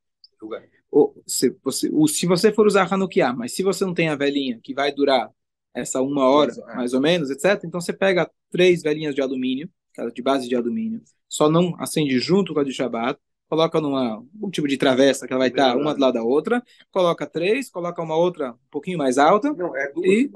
Lugar. 0.42 0.64
Ou, 0.92 1.22
se, 1.28 1.56
você, 1.64 1.90
ou, 1.92 2.08
se 2.08 2.26
você 2.26 2.52
for 2.52 2.66
usar 2.66 2.92
Hanukkah, 2.92 3.34
mas 3.34 3.54
se 3.54 3.64
você 3.64 3.84
não 3.86 3.94
tem 3.94 4.10
a 4.10 4.16
velinha 4.16 4.60
que 4.64 4.74
vai 4.74 4.92
durar 4.92 5.30
essa 5.74 6.02
uma 6.02 6.26
hora, 6.26 6.54
mais 6.76 6.94
ou 6.94 7.02
menos, 7.02 7.30
etc. 7.30 7.64
Então 7.66 7.82
você 7.82 7.92
pega 7.92 8.30
três 8.50 8.82
velhinhas 8.82 9.14
de 9.14 9.22
alumínio, 9.22 9.70
de 10.14 10.22
base 10.22 10.48
de 10.48 10.56
alumínio, 10.56 11.02
só 11.28 11.50
não 11.50 11.76
acende 11.80 12.18
junto 12.18 12.54
com 12.54 12.62
a 12.62 12.64
de 12.64 12.72
Shabbat, 12.72 13.20
coloca 13.50 13.80
numa 13.82 14.24
um 14.42 14.50
tipo 14.50 14.68
de 14.68 14.78
travessa 14.78 15.28
que 15.28 15.34
ela 15.34 15.40
vai 15.40 15.50
estar 15.50 15.76
uma 15.76 15.94
do 15.94 16.00
lado 16.00 16.14
da 16.14 16.24
outra, 16.24 16.64
coloca 16.92 17.26
três, 17.28 17.70
coloca 17.70 18.02
uma 18.02 18.16
outra 18.16 18.54
um 18.54 18.70
pouquinho 18.72 18.98
mais 18.98 19.18
alta, 19.18 19.54
Não, 19.54 19.76
é 19.76 19.92
duas. 19.92 20.08
e 20.08 20.32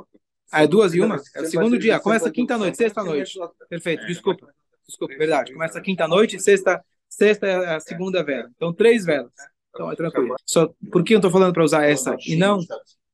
ah, 0.52 0.64
é 0.64 0.68
duas 0.68 0.94
e 0.94 1.02
uma? 1.02 1.22
É 1.36 1.42
o 1.42 1.46
segundo 1.46 1.78
dia, 1.78 2.00
começa 2.00 2.30
quinta-noite, 2.32 2.78
sexta-noite. 2.78 3.38
Perfeito, 3.70 4.06
desculpa. 4.06 4.48
Desculpa, 4.88 5.16
verdade. 5.18 5.54
Começa 5.54 5.80
quinta-noite, 5.80 6.40
sexta, 6.40 6.84
sexta 7.08 7.46
é 7.48 7.76
a 7.76 7.80
segunda 7.80 8.24
vela. 8.24 8.50
Então, 8.56 8.74
três 8.74 9.06
velas. 9.06 9.32
Então, 9.70 9.92
é 9.92 9.96
tranquilo. 9.96 10.36
Só, 10.46 10.74
por 10.92 11.04
que 11.04 11.14
eu 11.14 11.20
estou 11.20 11.30
falando 11.32 11.54
para 11.54 11.64
usar 11.64 11.86
essa 11.86 12.16
e 12.26 12.36
não... 12.36 12.60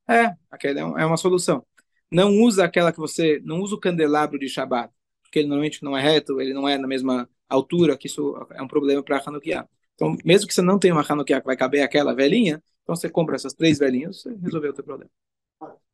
É, 0.08 0.32
aquela 0.50 0.80
é 0.80 0.84
um- 0.84 0.98
é 0.98 1.04
uma 1.04 1.16
solução. 1.16 1.64
Não 2.10 2.30
usa 2.40 2.64
aquela 2.64 2.92
que 2.92 2.98
você... 2.98 3.40
Não 3.44 3.60
usa 3.60 3.74
o 3.74 3.80
candelabro 3.80 4.38
de 4.38 4.48
Shabbat, 4.48 4.90
porque 5.22 5.40
ele 5.40 5.48
normalmente 5.48 5.82
não 5.82 5.96
é 5.96 6.00
reto, 6.00 6.40
ele 6.40 6.54
não 6.54 6.66
é 6.66 6.78
na 6.78 6.86
mesma 6.88 7.28
altura, 7.48 7.96
que 7.98 8.06
isso 8.06 8.34
é 8.52 8.62
um 8.62 8.68
problema 8.68 9.02
para 9.02 9.22
Hanukkah. 9.24 9.68
Então, 9.94 10.16
mesmo 10.24 10.48
que 10.48 10.54
você 10.54 10.62
não 10.62 10.78
tenha 10.78 10.94
uma 10.94 11.04
Hanukkah 11.06 11.40
que 11.40 11.46
vai 11.46 11.56
caber 11.56 11.82
aquela 11.82 12.14
velhinha, 12.14 12.62
então 12.82 12.96
você 12.96 13.10
compra 13.10 13.34
essas 13.34 13.52
três 13.52 13.78
velhinhas, 13.78 14.22
você 14.22 14.34
resolveu 14.42 14.70
o 14.70 14.74
teu 14.74 14.84
problema. 14.84 15.10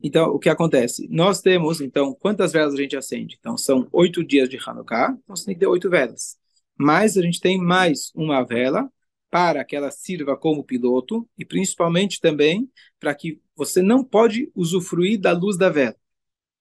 Então, 0.03 0.31
o 0.31 0.39
que 0.39 0.49
acontece? 0.49 1.07
Nós 1.11 1.41
temos, 1.41 1.81
então, 1.81 2.15
quantas 2.15 2.53
velas 2.53 2.75
a 2.75 2.77
gente 2.77 2.97
acende? 2.97 3.37
Então, 3.39 3.57
são 3.57 3.87
oito 3.93 4.25
dias 4.25 4.49
de 4.49 4.59
Hanukkah, 4.65 5.17
então 5.23 5.37
você 5.37 5.45
tem 5.47 5.55
que 5.55 5.61
ter 5.61 5.67
oito 5.67 5.89
velas. 5.89 6.37
Mas 6.77 7.17
a 7.17 7.23
gente 7.23 7.41
tem 7.41 7.59
mais 7.59 8.11
uma 8.15 8.43
vela 8.45 8.91
para 9.31 9.65
que 9.65 9.77
ela 9.77 9.91
sirva 9.91 10.37
como 10.37 10.65
piloto 10.65 11.29
e 11.39 11.45
principalmente 11.45 12.21
também 12.21 12.69
para 12.99 13.15
que 13.15 13.41
você 13.57 13.81
não 13.81 14.03
pode 14.05 14.51
usufruir 14.55 15.21
da 15.21 15.33
luz 15.33 15.57
da 15.57 15.71
vela. 15.71 15.97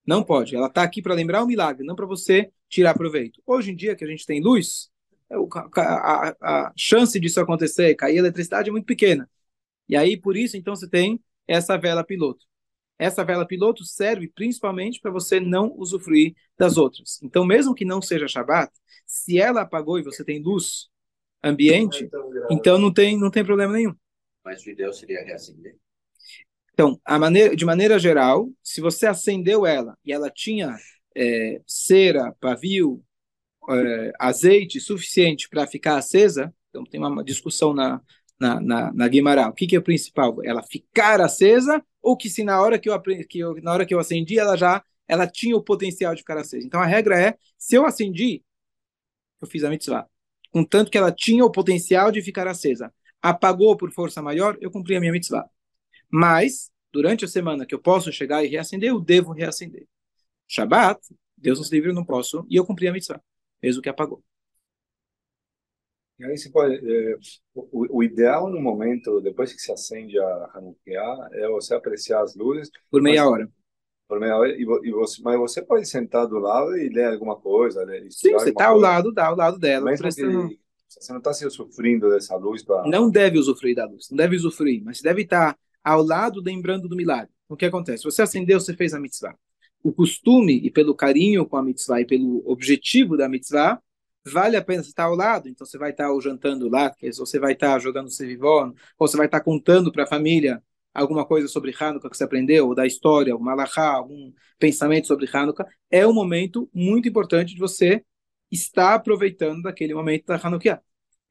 Não 0.05 0.23
pode. 0.23 0.55
Ela 0.55 0.67
está 0.67 0.83
aqui 0.83 1.01
para 1.01 1.13
lembrar 1.13 1.43
o 1.43 1.47
milagre, 1.47 1.85
não 1.85 1.95
para 1.95 2.05
você 2.05 2.51
tirar 2.69 2.93
proveito. 2.95 3.41
Hoje 3.45 3.71
em 3.71 3.75
dia 3.75 3.95
que 3.95 4.03
a 4.03 4.07
gente 4.07 4.25
tem 4.25 4.41
luz, 4.41 4.89
é 5.29 5.35
a, 5.35 6.29
a- 6.31 6.67
a 6.69 6.73
chance 6.77 7.19
disso 7.19 7.39
acontecer, 7.41 7.95
cair 7.95 8.17
eletricidade 8.17 8.69
é 8.69 8.71
muito 8.71 8.85
pequena. 8.85 9.29
E 9.89 9.95
aí, 9.97 10.17
por 10.17 10.37
isso, 10.37 10.57
então, 10.57 10.75
você 10.75 10.89
tem 10.89 11.19
essa 11.47 11.77
vela 11.77 12.03
piloto. 12.03 12.45
Essa 13.01 13.25
vela 13.25 13.47
piloto 13.47 13.83
serve 13.83 14.27
principalmente 14.27 15.01
para 15.01 15.09
você 15.09 15.39
não 15.39 15.73
usufruir 15.75 16.35
das 16.55 16.77
outras. 16.77 17.19
Então, 17.23 17.43
mesmo 17.43 17.73
que 17.73 17.83
não 17.83 17.99
seja 17.99 18.27
Shabat, 18.27 18.71
se 19.07 19.39
ela 19.39 19.61
apagou 19.61 19.97
e 19.97 20.03
você 20.03 20.23
tem 20.23 20.39
luz 20.39 20.87
ambiente, 21.43 22.07
então 22.51 22.77
não 22.77 22.93
tem, 22.93 23.19
não 23.19 23.31
tem 23.31 23.43
problema 23.43 23.73
nenhum. 23.73 23.95
Mas 24.45 24.63
o 24.63 24.69
ideal 24.69 24.93
seria 24.93 25.23
reacender. 25.23 25.75
Então, 26.73 27.01
a 27.03 27.17
maneira, 27.17 27.55
de 27.55 27.65
maneira 27.65 27.97
geral, 27.97 28.47
se 28.61 28.79
você 28.81 29.07
acendeu 29.07 29.65
ela 29.65 29.97
e 30.05 30.13
ela 30.13 30.29
tinha 30.29 30.77
é, 31.17 31.59
cera, 31.65 32.35
pavio, 32.39 33.03
é, 33.67 34.11
azeite 34.19 34.79
suficiente 34.79 35.49
para 35.49 35.65
ficar 35.65 35.97
acesa, 35.97 36.53
então 36.69 36.83
tem 36.83 36.99
uma 36.99 37.23
discussão 37.23 37.73
na, 37.73 37.99
na, 38.39 38.61
na, 38.61 38.93
na 38.93 39.07
Guimarães. 39.07 39.49
O 39.49 39.53
que, 39.53 39.65
que 39.65 39.75
é 39.75 39.79
o 39.79 39.83
principal? 39.83 40.37
Ela 40.43 40.61
ficar 40.61 41.19
acesa 41.19 41.83
ou 42.01 42.17
que 42.17 42.29
se 42.29 42.43
na 42.43 42.61
hora 42.61 42.79
que 42.79 42.89
eu, 42.89 42.93
apre- 42.93 43.25
que 43.25 43.39
eu, 43.39 43.55
na 43.61 43.71
hora 43.73 43.85
que 43.85 43.93
eu 43.93 43.99
acendi 43.99 44.39
ela 44.39 44.55
já 44.57 44.83
ela 45.07 45.27
tinha 45.27 45.55
o 45.57 45.63
potencial 45.63 46.15
de 46.15 46.21
ficar 46.21 46.37
acesa. 46.37 46.65
Então 46.65 46.81
a 46.81 46.85
regra 46.85 47.19
é, 47.19 47.37
se 47.57 47.75
eu 47.75 47.85
acendi, 47.85 48.43
eu 49.41 49.47
fiz 49.47 49.63
a 49.63 49.69
mitzvah. 49.69 50.07
Contanto 50.51 50.91
que 50.91 50.97
ela 50.97 51.11
tinha 51.11 51.45
o 51.45 51.51
potencial 51.51 52.11
de 52.11 52.21
ficar 52.21 52.47
acesa. 52.47 52.93
Apagou 53.21 53.75
por 53.77 53.91
força 53.91 54.21
maior, 54.21 54.57
eu 54.61 54.71
cumpri 54.71 54.95
a 54.95 54.99
minha 54.99 55.11
mitzvah. 55.11 55.45
Mas, 56.11 56.71
durante 56.93 57.25
a 57.25 57.27
semana 57.27 57.65
que 57.65 57.75
eu 57.75 57.79
posso 57.79 58.11
chegar 58.11 58.43
e 58.43 58.47
reacender, 58.49 58.89
eu 58.89 58.99
devo 59.01 59.33
reacender. 59.33 59.87
Shabat, 60.47 60.99
Deus 61.37 61.59
nos 61.59 61.71
livre, 61.71 61.89
eu 61.91 61.95
não 61.95 62.05
posso, 62.05 62.45
e 62.49 62.55
eu 62.57 62.65
cumpri 62.65 62.87
a 62.87 62.93
mitzvah, 62.93 63.21
mesmo 63.61 63.81
que 63.81 63.89
apagou. 63.89 64.23
E 66.21 66.25
aí 66.25 66.37
você 66.37 66.51
pode, 66.51 66.75
é, 66.75 67.15
o, 67.55 67.97
o 67.97 68.03
ideal 68.03 68.47
no 68.47 68.61
momento, 68.61 69.19
depois 69.21 69.51
que 69.51 69.59
se 69.59 69.71
acende 69.71 70.19
a 70.19 70.51
Hanukkah, 70.53 71.29
é 71.33 71.47
você 71.49 71.73
apreciar 71.73 72.21
as 72.21 72.35
luzes 72.35 72.69
Por 72.91 73.01
meia 73.01 73.23
Mas- 73.23 73.31
hora. 73.31 73.51
por 74.07 74.19
meia 74.19 74.37
hora, 74.37 74.51
e, 74.51 74.61
e 74.61 74.91
você, 74.91 75.19
mas 75.23 75.39
você 75.39 75.61
pode 75.63 75.87
sentar 75.87 76.27
do 76.27 76.37
lado 76.37 76.77
e 76.77 76.89
ler 76.89 77.05
alguma 77.05 77.35
coisa, 77.35 77.83
ler, 77.83 78.01
Sim, 78.03 78.07
estudar 78.09 78.39
você 78.39 78.49
está 78.51 78.67
ao 78.67 78.77
lado, 78.77 79.11
dá 79.11 79.25
ao 79.27 79.35
lado 79.35 79.57
dela. 79.57 79.85
Mesmo 79.89 80.03
prestando- 80.03 80.49
que 80.49 80.59
você 80.89 81.11
não 81.11 81.17
está 81.19 81.33
se 81.33 81.49
sofrendo 81.49 82.09
dessa 82.11 82.35
luz 82.35 82.61
para 82.63 82.87
Não 82.87 83.09
deve 83.09 83.39
usufruir 83.39 83.75
da 83.75 83.85
luz, 83.87 84.07
não 84.11 84.17
deve 84.17 84.35
usufruir, 84.35 84.83
mas 84.83 85.01
deve 85.01 85.23
estar 85.23 85.57
ao 85.83 86.03
lado 86.03 86.39
lembrando 86.39 86.87
do 86.87 86.95
milagre. 86.95 87.33
O 87.49 87.55
que 87.57 87.65
acontece? 87.65 88.03
Você 88.03 88.21
acendeu, 88.21 88.59
você 88.59 88.75
fez 88.75 88.93
a 88.93 88.99
mitzvah. 88.99 89.33
O 89.83 89.91
costume, 89.91 90.59
e 90.63 90.69
pelo 90.69 90.93
carinho 90.93 91.47
com 91.47 91.57
a 91.57 91.63
mitzvah, 91.63 91.99
e 92.01 92.05
pelo 92.05 92.43
objetivo 92.45 93.17
da 93.17 93.27
mitzvah, 93.27 93.81
vale 94.25 94.55
a 94.57 94.63
pena 94.63 94.83
você 94.83 94.89
estar 94.89 95.05
ao 95.05 95.15
lado. 95.15 95.47
Então 95.49 95.65
você 95.65 95.77
vai 95.77 95.91
estar 95.91 96.07
jantando 96.21 96.69
lá, 96.69 96.93
ou 97.19 97.25
você 97.25 97.39
vai 97.39 97.53
estar 97.53 97.79
jogando 97.79 98.09
Sevivon, 98.09 98.73
ou 98.97 99.07
você 99.07 99.17
vai 99.17 99.25
estar 99.27 99.41
contando 99.41 99.91
para 99.91 100.03
a 100.03 100.07
família 100.07 100.61
alguma 100.93 101.25
coisa 101.25 101.47
sobre 101.47 101.73
Hanukkah 101.79 102.09
que 102.09 102.17
você 102.17 102.23
aprendeu, 102.23 102.67
ou 102.67 102.75
da 102.75 102.85
história, 102.85 103.33
alguma 103.33 103.53
alahá, 103.53 103.93
algum 103.95 104.31
pensamento 104.59 105.07
sobre 105.07 105.29
Hanukkah. 105.31 105.65
É 105.89 106.05
um 106.05 106.13
momento 106.13 106.69
muito 106.73 107.07
importante 107.07 107.53
de 107.53 107.59
você 107.59 108.03
estar 108.51 108.95
aproveitando 108.95 109.63
daquele 109.63 109.93
momento 109.93 110.25
da 110.25 110.35
Hanukkah. 110.35 110.81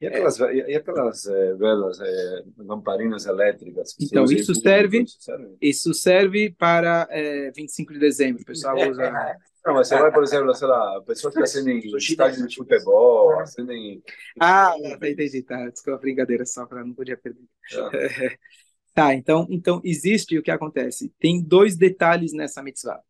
E 0.00 0.06
aquelas, 0.06 0.38
ve- 0.38 0.64
e 0.66 0.74
aquelas 0.74 1.26
eh, 1.26 1.54
velas, 1.54 2.00
eh, 2.00 2.44
lamparinas 2.56 3.26
elétricas? 3.26 3.94
Então, 4.00 4.30
isso 4.32 4.54
serve- 4.54 5.10
isso 5.60 5.92
serve? 5.92 6.50
Para 6.58 7.06
é, 7.10 7.50
25 7.52 7.92
de 7.92 7.98
dezembro. 7.98 8.42
O 8.42 8.46
pessoal 8.46 8.80
usa. 8.88 9.02
Não, 9.64 9.74
mas 9.74 9.88
você 9.88 9.98
vai, 9.98 10.10
por 10.10 10.22
exemplo, 10.22 10.54
sei 10.54 10.68
lá, 10.68 11.02
pessoas 11.02 11.34
que 11.34 11.42
acendem 11.42 11.78
estádio 11.96 12.46
de 12.46 12.56
futebol, 12.56 13.38
acendem... 13.40 14.02
Ah, 14.40 14.74
tá, 14.98 15.08
entendi. 15.08 15.42
Tá, 15.42 15.68
desculpa 15.68 15.98
a 15.98 16.00
brincadeira 16.00 16.46
só 16.46 16.64
para 16.66 16.84
não 16.84 16.94
podia 16.94 17.16
perder. 17.16 17.44
Tá, 18.92 19.14
então, 19.14 19.46
então 19.48 19.80
existe 19.84 20.36
o 20.36 20.42
que 20.42 20.50
acontece. 20.50 21.14
Tem 21.18 21.40
dois 21.40 21.76
detalhes 21.76 22.32
nessa 22.32 22.60
mitzvah. 22.60 23.00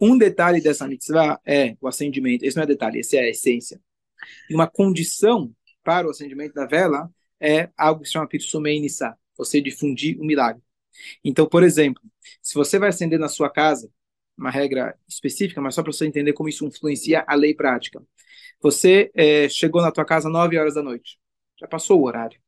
Um 0.00 0.16
detalhe 0.16 0.62
dessa 0.62 0.88
mitzvah 0.88 1.38
é 1.44 1.76
o 1.78 1.86
acendimento. 1.86 2.42
Esse 2.42 2.56
não 2.56 2.64
é 2.64 2.66
detalhe, 2.66 3.00
esse 3.00 3.18
é 3.18 3.20
a 3.20 3.28
essência. 3.28 3.78
E 4.48 4.54
uma 4.54 4.66
condição 4.66 5.54
para 5.82 6.06
o 6.06 6.10
acendimento 6.10 6.54
da 6.54 6.66
vela 6.66 7.10
é 7.38 7.68
algo 7.76 8.00
que 8.00 8.06
se 8.06 8.12
chama 8.12 8.26
Pirsumei 8.26 8.80
Nissa, 8.80 9.16
você 9.36 9.60
difundir 9.60 10.18
o 10.18 10.24
milagre. 10.24 10.62
Então, 11.24 11.46
por 11.46 11.62
exemplo, 11.62 12.02
se 12.42 12.54
você 12.54 12.78
vai 12.78 12.88
acender 12.88 13.18
na 13.18 13.28
sua 13.28 13.50
casa, 13.50 13.90
uma 14.40 14.50
regra 14.50 14.96
específica, 15.06 15.60
mas 15.60 15.74
só 15.74 15.82
para 15.82 15.92
você 15.92 16.06
entender 16.06 16.32
como 16.32 16.48
isso 16.48 16.66
influencia 16.66 17.24
a 17.26 17.34
lei 17.34 17.54
prática. 17.54 18.02
Você 18.62 19.10
eh, 19.14 19.48
chegou 19.48 19.82
na 19.82 19.92
tua 19.92 20.04
casa 20.04 20.28
às 20.28 20.32
9 20.32 20.58
horas 20.58 20.74
da 20.74 20.82
noite. 20.82 21.18
Já 21.58 21.68
passou 21.68 22.00
o 22.00 22.06
horário. 22.06 22.40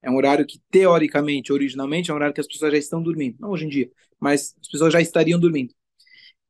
É 0.00 0.10
um 0.10 0.16
horário 0.16 0.46
que, 0.46 0.60
teoricamente, 0.70 1.52
originalmente, 1.52 2.10
é 2.10 2.14
um 2.14 2.16
horário 2.16 2.34
que 2.34 2.40
as 2.40 2.46
pessoas 2.46 2.72
já 2.72 2.78
estão 2.78 3.02
dormindo. 3.02 3.36
Não 3.40 3.50
hoje 3.50 3.66
em 3.66 3.68
dia, 3.68 3.90
mas 4.20 4.54
as 4.60 4.68
pessoas 4.68 4.92
já 4.92 5.00
estariam 5.00 5.40
dormindo. 5.40 5.74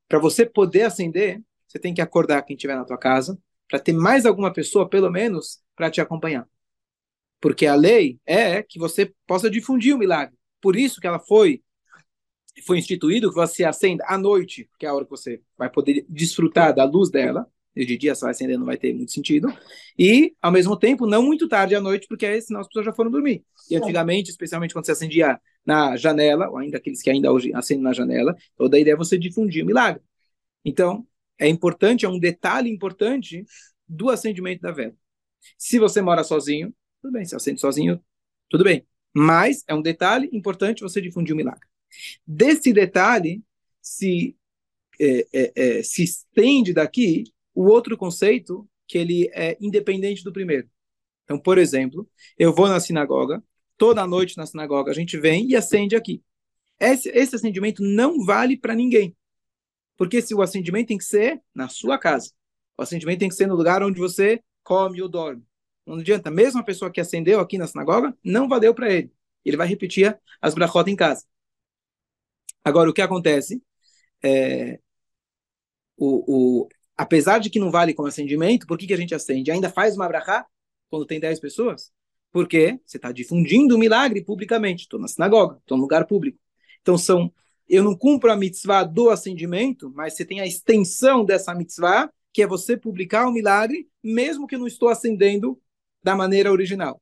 Para 0.09 0.19
você 0.19 0.45
poder 0.45 0.83
acender, 0.83 1.41
você 1.67 1.79
tem 1.79 1.95
que 1.95 2.03
acordar 2.03 2.43
quem 2.43 2.55
estiver 2.55 2.77
na 2.77 2.85
tua 2.85 2.99
casa, 2.99 3.39
para 3.69 3.79
ter 3.79 3.93
mais 3.93 4.27
alguma 4.27 4.53
pessoa, 4.53 4.89
pelo 4.89 5.11
menos, 5.11 5.61
para 5.75 5.91
te 5.91 6.01
acompanhar. 6.01 6.47
Porque 7.41 7.67
a 7.67 7.75
lei 7.75 8.19
é 8.27 8.63
que 8.63 8.79
você 8.79 9.13
possa 9.27 9.51
difundir 9.51 9.95
o 9.95 9.99
milagre. 9.99 10.37
Por 10.61 10.77
isso 10.77 11.01
que 11.01 11.07
ela 11.07 11.19
foi 11.19 11.63
foi 12.63 12.79
instituído 12.79 13.29
que 13.29 13.35
você 13.35 13.65
acenda 13.65 14.05
à 14.07 14.17
noite, 14.17 14.69
que 14.79 14.87
é 14.87 14.89
a 14.89 14.95
hora 14.95 15.05
que 15.05 15.11
você 15.11 15.41
vai 15.57 15.71
poder 15.71 16.05
desfrutar 16.09 16.75
da 16.75 16.85
luz 16.85 17.11
dela. 17.11 17.47
E 17.77 17.85
de 17.85 17.97
dia 17.97 18.15
você 18.15 18.21
vai 18.21 18.31
acender, 18.31 18.57
não 18.57 18.67
vai 18.67 18.77
ter 18.77 18.95
muito 18.95 19.11
sentido. 19.11 19.53
E, 19.99 20.33
ao 20.41 20.53
mesmo 20.53 20.77
tempo, 20.77 21.07
não 21.07 21.25
muito 21.25 21.49
tarde 21.49 21.75
à 21.75 21.81
noite, 21.81 22.07
porque 22.07 22.41
senão 22.41 22.61
as 22.61 22.69
pessoas 22.69 22.87
já 22.87 22.93
foram 22.93 23.11
dormir. 23.11 23.45
E 23.69 23.75
antigamente, 23.75 24.31
especialmente 24.31 24.73
quando 24.73 24.87
você 24.87 24.93
acendia 24.93 25.41
na 25.67 25.97
janela, 25.97 26.49
ou 26.49 26.59
ainda 26.59 26.77
aqueles 26.77 27.03
que 27.03 27.11
ainda 27.11 27.33
hoje 27.33 27.53
acendem 27.53 27.83
na 27.83 27.93
janela, 27.93 28.37
toda 28.57 28.77
a 28.77 28.81
ideia 28.81 28.95
é 28.95 28.97
você 28.97 29.19
difundir 29.19 29.65
o 29.65 29.67
milagre. 29.67 30.01
Então, 30.65 31.05
é 31.37 31.49
importante, 31.49 32.07
é 32.07 32.09
um 32.09 32.19
detalhe 32.19 32.71
importante 32.71 33.45
do 33.89 34.09
acendimento 34.09 34.63
da 34.63 34.71
vela. 34.71 34.95
Se 35.59 35.79
você 35.81 36.01
mora 36.01 36.23
sozinho, 36.23 36.73
tudo 37.03 37.13
bem, 37.13 37.25
se 37.25 37.35
acende 37.35 37.61
sozinho, 37.61 38.01
tudo 38.49 38.63
bem. 38.63 38.87
Mas 39.13 39.65
é 39.67 39.75
um 39.75 39.83
detalhe 39.83 40.29
importante 40.33 40.83
você 40.83 41.01
difundir 41.01 41.35
o 41.35 41.37
milagre. 41.37 41.67
Desse 42.27 42.73
detalhe 42.73 43.43
se, 43.81 44.37
é, 45.01 45.27
é, 45.33 45.53
é, 45.55 45.83
se 45.83 46.03
estende 46.03 46.73
daqui 46.73 47.25
o 47.55 47.65
outro 47.65 47.97
conceito 47.97 48.69
que 48.87 48.99
ele 48.99 49.31
é 49.33 49.57
independente 49.61 50.25
do 50.25 50.33
primeiro. 50.33 50.69
Então, 51.25 51.39
por 51.39 51.59
exemplo, 51.59 52.09
eu 52.39 52.55
vou 52.55 52.69
na 52.69 52.81
sinagoga, 52.81 53.43
toda 53.77 54.07
noite 54.07 54.37
na 54.37 54.47
sinagoga 54.47 54.91
a 54.91 54.95
gente 54.95 55.19
vem 55.19 55.49
e 55.49 55.57
acende 55.57 55.97
aqui. 55.97 56.23
Esse, 56.79 57.09
esse 57.11 57.37
acendimento 57.37 57.83
não 57.83 58.25
vale 58.25 58.57
para 58.57 58.75
ninguém. 58.75 59.17
Porque 59.97 60.21
se 60.21 60.35
o 60.35 60.43
acendimento 60.43 60.89
tem 60.89 60.99
que 60.99 61.05
ser 61.05 61.41
na 61.55 61.69
sua 61.69 61.99
casa. 61.99 62.31
O 62.77 62.83
acendimento 62.83 63.21
tem 63.21 63.29
que 63.29 63.35
ser 63.35 63.47
no 63.47 63.55
lugar 63.55 63.83
onde 63.83 63.99
você 63.99 64.43
come 64.63 65.01
ou 65.01 65.09
dorme. 65.09 65.43
Não 65.87 65.97
adianta. 65.97 66.31
Mesmo 66.31 66.61
a 66.61 66.65
pessoa 66.65 66.91
que 66.91 67.01
acendeu 67.01 67.41
aqui 67.41 67.57
na 67.57 67.67
sinagoga, 67.67 68.17
não 68.25 68.49
valeu 68.49 68.75
para 68.75 68.93
ele. 68.93 69.13
Ele 69.45 69.57
vai 69.57 69.69
repetir 69.69 70.19
as 70.41 70.55
brachot 70.55 70.91
em 70.91 70.97
casa. 70.97 71.25
Agora, 72.65 72.89
o 72.89 72.95
que 72.95 73.03
acontece? 73.03 73.63
É, 74.23 74.81
o, 75.97 76.63
o, 76.63 76.69
apesar 76.97 77.39
de 77.39 77.51
que 77.51 77.59
não 77.59 77.71
vale 77.71 77.95
como 77.95 78.09
acendimento, 78.09 78.67
por 78.67 78.79
que, 78.79 78.87
que 78.87 78.95
a 78.95 78.97
gente 78.97 79.15
acende? 79.15 79.51
Ainda 79.51 79.71
faz 79.71 79.97
uma 79.97 80.09
brachá 80.09 80.47
quando 80.89 81.07
tem 81.07 81.21
10 81.21 81.41
pessoas? 81.41 81.93
Porque 82.33 82.81
você 82.85 82.97
está 82.97 83.13
difundindo 83.13 83.77
o 83.77 83.79
milagre 83.79 84.25
publicamente. 84.25 84.83
Estou 84.83 84.99
na 84.99 85.09
sinagoga, 85.09 85.59
estou 85.59 85.77
no 85.77 85.83
lugar 85.83 86.07
público. 86.07 86.39
Então 86.81 86.99
são, 86.99 87.33
eu 87.69 87.83
não 87.85 87.97
cumpro 87.97 88.31
a 88.33 88.37
mitzvah 88.37 88.85
do 88.85 89.11
acendimento, 89.11 89.93
mas 89.95 90.15
você 90.15 90.25
tem 90.25 90.41
a 90.41 90.47
extensão 90.47 91.25
dessa 91.25 91.55
mitzvah, 91.55 92.11
que 92.33 92.43
é 92.43 92.47
você 92.47 92.77
publicar 92.77 93.27
o 93.29 93.33
milagre, 93.33 93.89
mesmo 94.03 94.47
que 94.47 94.57
eu 94.57 94.59
não 94.59 94.67
estou 94.67 94.89
acendendo 94.89 95.61
da 96.03 96.17
maneira 96.17 96.51
original. 96.51 97.01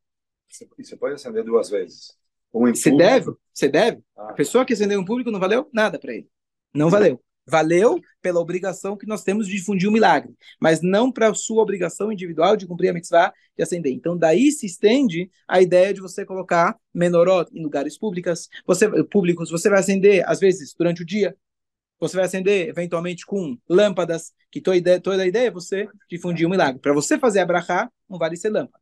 E 0.79 0.85
você 0.85 0.97
pode 0.97 1.15
acender 1.15 1.43
duas 1.43 1.71
vezes. 1.71 2.17
Você 2.53 2.95
deve, 2.95 3.33
você 3.53 3.69
deve. 3.69 4.01
Ah. 4.17 4.31
A 4.31 4.33
pessoa 4.35 4.65
que 4.65 4.73
acendeu 4.73 5.01
em 5.01 5.05
público 5.05 5.31
não 5.31 5.41
valeu 5.41 5.69
nada 5.73 5.99
para 5.99 6.15
ele. 6.15 6.29
Não 6.75 6.91
valeu. 6.91 7.21
Valeu 7.47 8.01
pela 8.21 8.39
obrigação 8.39 8.97
que 8.97 9.07
nós 9.07 9.25
temos 9.25 9.49
de 9.49 9.57
difundir 9.57 9.89
o 9.89 9.93
milagre, 9.93 10.33
mas 10.61 10.81
não 10.81 11.11
para 11.11 11.29
a 11.29 11.35
sua 11.35 11.61
obrigação 11.61 12.13
individual 12.13 12.57
de 12.57 12.67
cumprir 12.67 12.91
a 12.91 12.93
mitzvah 12.93 13.33
de 13.57 13.63
acender. 13.63 13.93
Então, 13.93 14.17
daí 14.17 14.53
se 14.53 14.65
estende 14.67 15.29
a 15.49 15.61
ideia 15.61 15.93
de 15.93 16.01
você 16.01 16.25
colocar 16.25 16.77
menorot 16.95 17.51
em 17.53 17.63
lugares 17.63 17.99
públicos. 17.99 18.49
Você, 18.65 18.89
públicos, 19.07 19.51
você 19.51 19.69
vai 19.69 19.81
acender, 19.81 20.25
às 20.29 20.39
vezes, 20.39 20.73
durante 20.79 21.03
o 21.03 21.07
dia. 21.07 21.37
Você 21.99 22.17
vai 22.17 22.27
acender, 22.27 22.69
eventualmente, 22.69 23.27
com 23.27 23.57
lâmpadas, 23.69 24.33
que 24.51 24.61
toda 24.61 24.75
a 24.75 24.79
ideia, 24.79 25.01
toda 25.01 25.23
a 25.23 25.27
ideia 25.27 25.49
é 25.49 25.51
você 25.51 25.89
difundir 26.09 26.47
o 26.47 26.51
milagre. 26.51 26.81
Para 26.81 26.93
você 26.93 27.19
fazer 27.19 27.41
a 27.41 27.47
brachá, 27.47 27.91
não 28.09 28.19
vale 28.19 28.37
ser 28.37 28.51
lâmpada. 28.51 28.82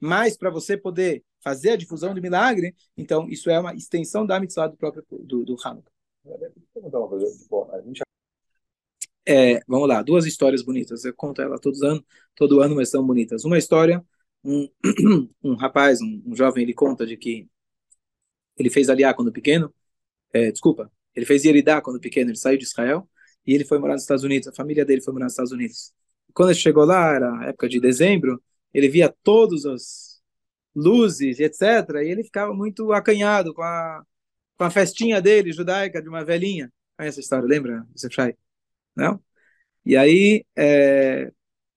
Mas, 0.00 0.36
para 0.36 0.50
você 0.50 0.76
poder 0.76 1.24
fazer 1.40 1.70
a 1.70 1.76
difusão 1.76 2.14
do 2.14 2.22
milagre, 2.22 2.74
então, 2.96 3.28
isso 3.28 3.50
é 3.50 3.58
uma 3.58 3.74
extensão 3.74 4.24
da 4.24 4.38
mitzvah 4.40 4.68
do 4.68 4.76
próprio 4.76 5.04
do, 5.10 5.44
do 5.44 5.56
Hanukkah. 5.62 5.90
É, 9.26 9.60
vamos 9.68 9.88
lá, 9.88 10.02
duas 10.02 10.26
histórias 10.26 10.62
bonitas. 10.62 11.04
Eu 11.04 11.14
conto 11.14 11.40
ela 11.42 11.58
todos 11.58 11.82
ano, 11.82 12.04
todo 12.34 12.60
ano, 12.60 12.76
mas 12.76 12.90
são 12.90 13.04
bonitas. 13.06 13.44
Uma 13.44 13.58
história, 13.58 14.04
um, 14.44 14.68
um 15.42 15.54
rapaz, 15.54 16.00
um, 16.00 16.22
um, 16.26 16.34
jovem, 16.34 16.64
ele 16.64 16.74
conta 16.74 17.06
de 17.06 17.16
que 17.16 17.48
ele 18.56 18.70
fez 18.70 18.88
aliá 18.88 19.14
quando 19.14 19.32
pequeno. 19.32 19.72
É, 20.32 20.50
desculpa, 20.50 20.90
ele 21.14 21.26
fez 21.26 21.44
Yeridá 21.44 21.80
quando 21.80 22.00
pequeno. 22.00 22.30
Ele 22.30 22.38
saiu 22.38 22.58
de 22.58 22.64
Israel 22.64 23.08
e 23.46 23.54
ele 23.54 23.64
foi 23.64 23.78
morar 23.78 23.94
nos 23.94 24.02
Estados 24.02 24.24
Unidos. 24.24 24.48
A 24.48 24.52
família 24.52 24.84
dele 24.84 25.00
foi 25.02 25.12
morar 25.12 25.26
nos 25.26 25.34
Estados 25.34 25.52
Unidos. 25.52 25.92
Quando 26.34 26.50
ele 26.50 26.58
chegou 26.58 26.84
lá, 26.84 27.14
era 27.14 27.44
época 27.48 27.68
de 27.68 27.80
dezembro, 27.80 28.42
ele 28.74 28.88
via 28.88 29.14
todos 29.22 29.64
os 29.64 30.20
luzes 30.74 31.40
etc. 31.40 31.62
E 32.02 32.10
ele 32.10 32.24
ficava 32.24 32.54
muito 32.54 32.92
acanhado 32.92 33.54
com 33.54 33.62
a 33.62 34.04
com 34.56 34.64
a 34.64 34.70
festinha 34.70 35.20
dele, 35.20 35.52
judaica, 35.52 36.00
de 36.02 36.08
uma 36.08 36.24
velhinha. 36.24 36.72
Conhece 36.96 37.18
essa 37.18 37.20
história, 37.20 37.46
lembra, 37.48 37.86
Zefrai? 37.98 38.36
Não? 38.96 39.22
E 39.84 39.96
aí, 39.96 40.44
é, 40.56 41.32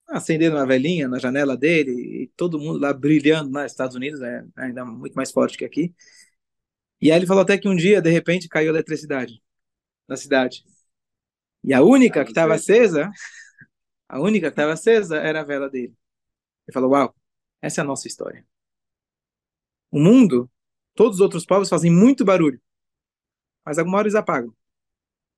acendendo 0.07 0.55
uma 0.57 0.65
velhinha 0.67 1.07
na 1.07 1.19
janela 1.19 1.57
dele, 1.57 1.91
e 2.23 2.27
todo 2.37 2.59
mundo 2.59 2.79
lá 2.79 2.93
brilhando 2.93 3.49
nos 3.51 3.71
Estados 3.71 3.95
Unidos, 3.95 4.21
é 4.21 4.45
ainda 4.57 4.85
muito 4.85 5.15
mais 5.15 5.31
forte 5.31 5.57
que 5.57 5.65
aqui. 5.65 5.93
E 7.01 7.11
aí 7.11 7.17
ele 7.19 7.27
falou 7.27 7.43
até 7.43 7.57
que 7.57 7.67
um 7.67 7.75
dia, 7.75 8.01
de 8.01 8.09
repente, 8.09 8.47
caiu 8.47 8.69
a 8.71 8.73
eletricidade 8.75 9.41
na 10.07 10.17
cidade. 10.17 10.63
E 11.63 11.73
a 11.73 11.81
única 11.83 12.23
que 12.23 12.31
estava 12.31 12.55
acesa, 12.55 13.09
a 14.07 14.19
única 14.21 14.47
que 14.47 14.53
estava 14.53 14.73
acesa 14.73 15.17
era 15.17 15.41
a 15.41 15.43
vela 15.43 15.69
dele. 15.69 15.93
Ele 16.67 16.73
falou, 16.73 16.91
uau, 16.91 17.15
essa 17.61 17.81
é 17.81 17.83
a 17.83 17.87
nossa 17.87 18.07
história. 18.07 18.45
O 19.91 19.99
mundo, 19.99 20.49
todos 20.93 21.15
os 21.15 21.21
outros 21.21 21.45
povos 21.45 21.69
fazem 21.69 21.91
muito 21.91 22.25
barulho 22.25 22.59
mas 23.65 23.79
alguma 23.79 23.97
hora 23.97 24.07
eles 24.07 24.15
apagam. 24.15 24.53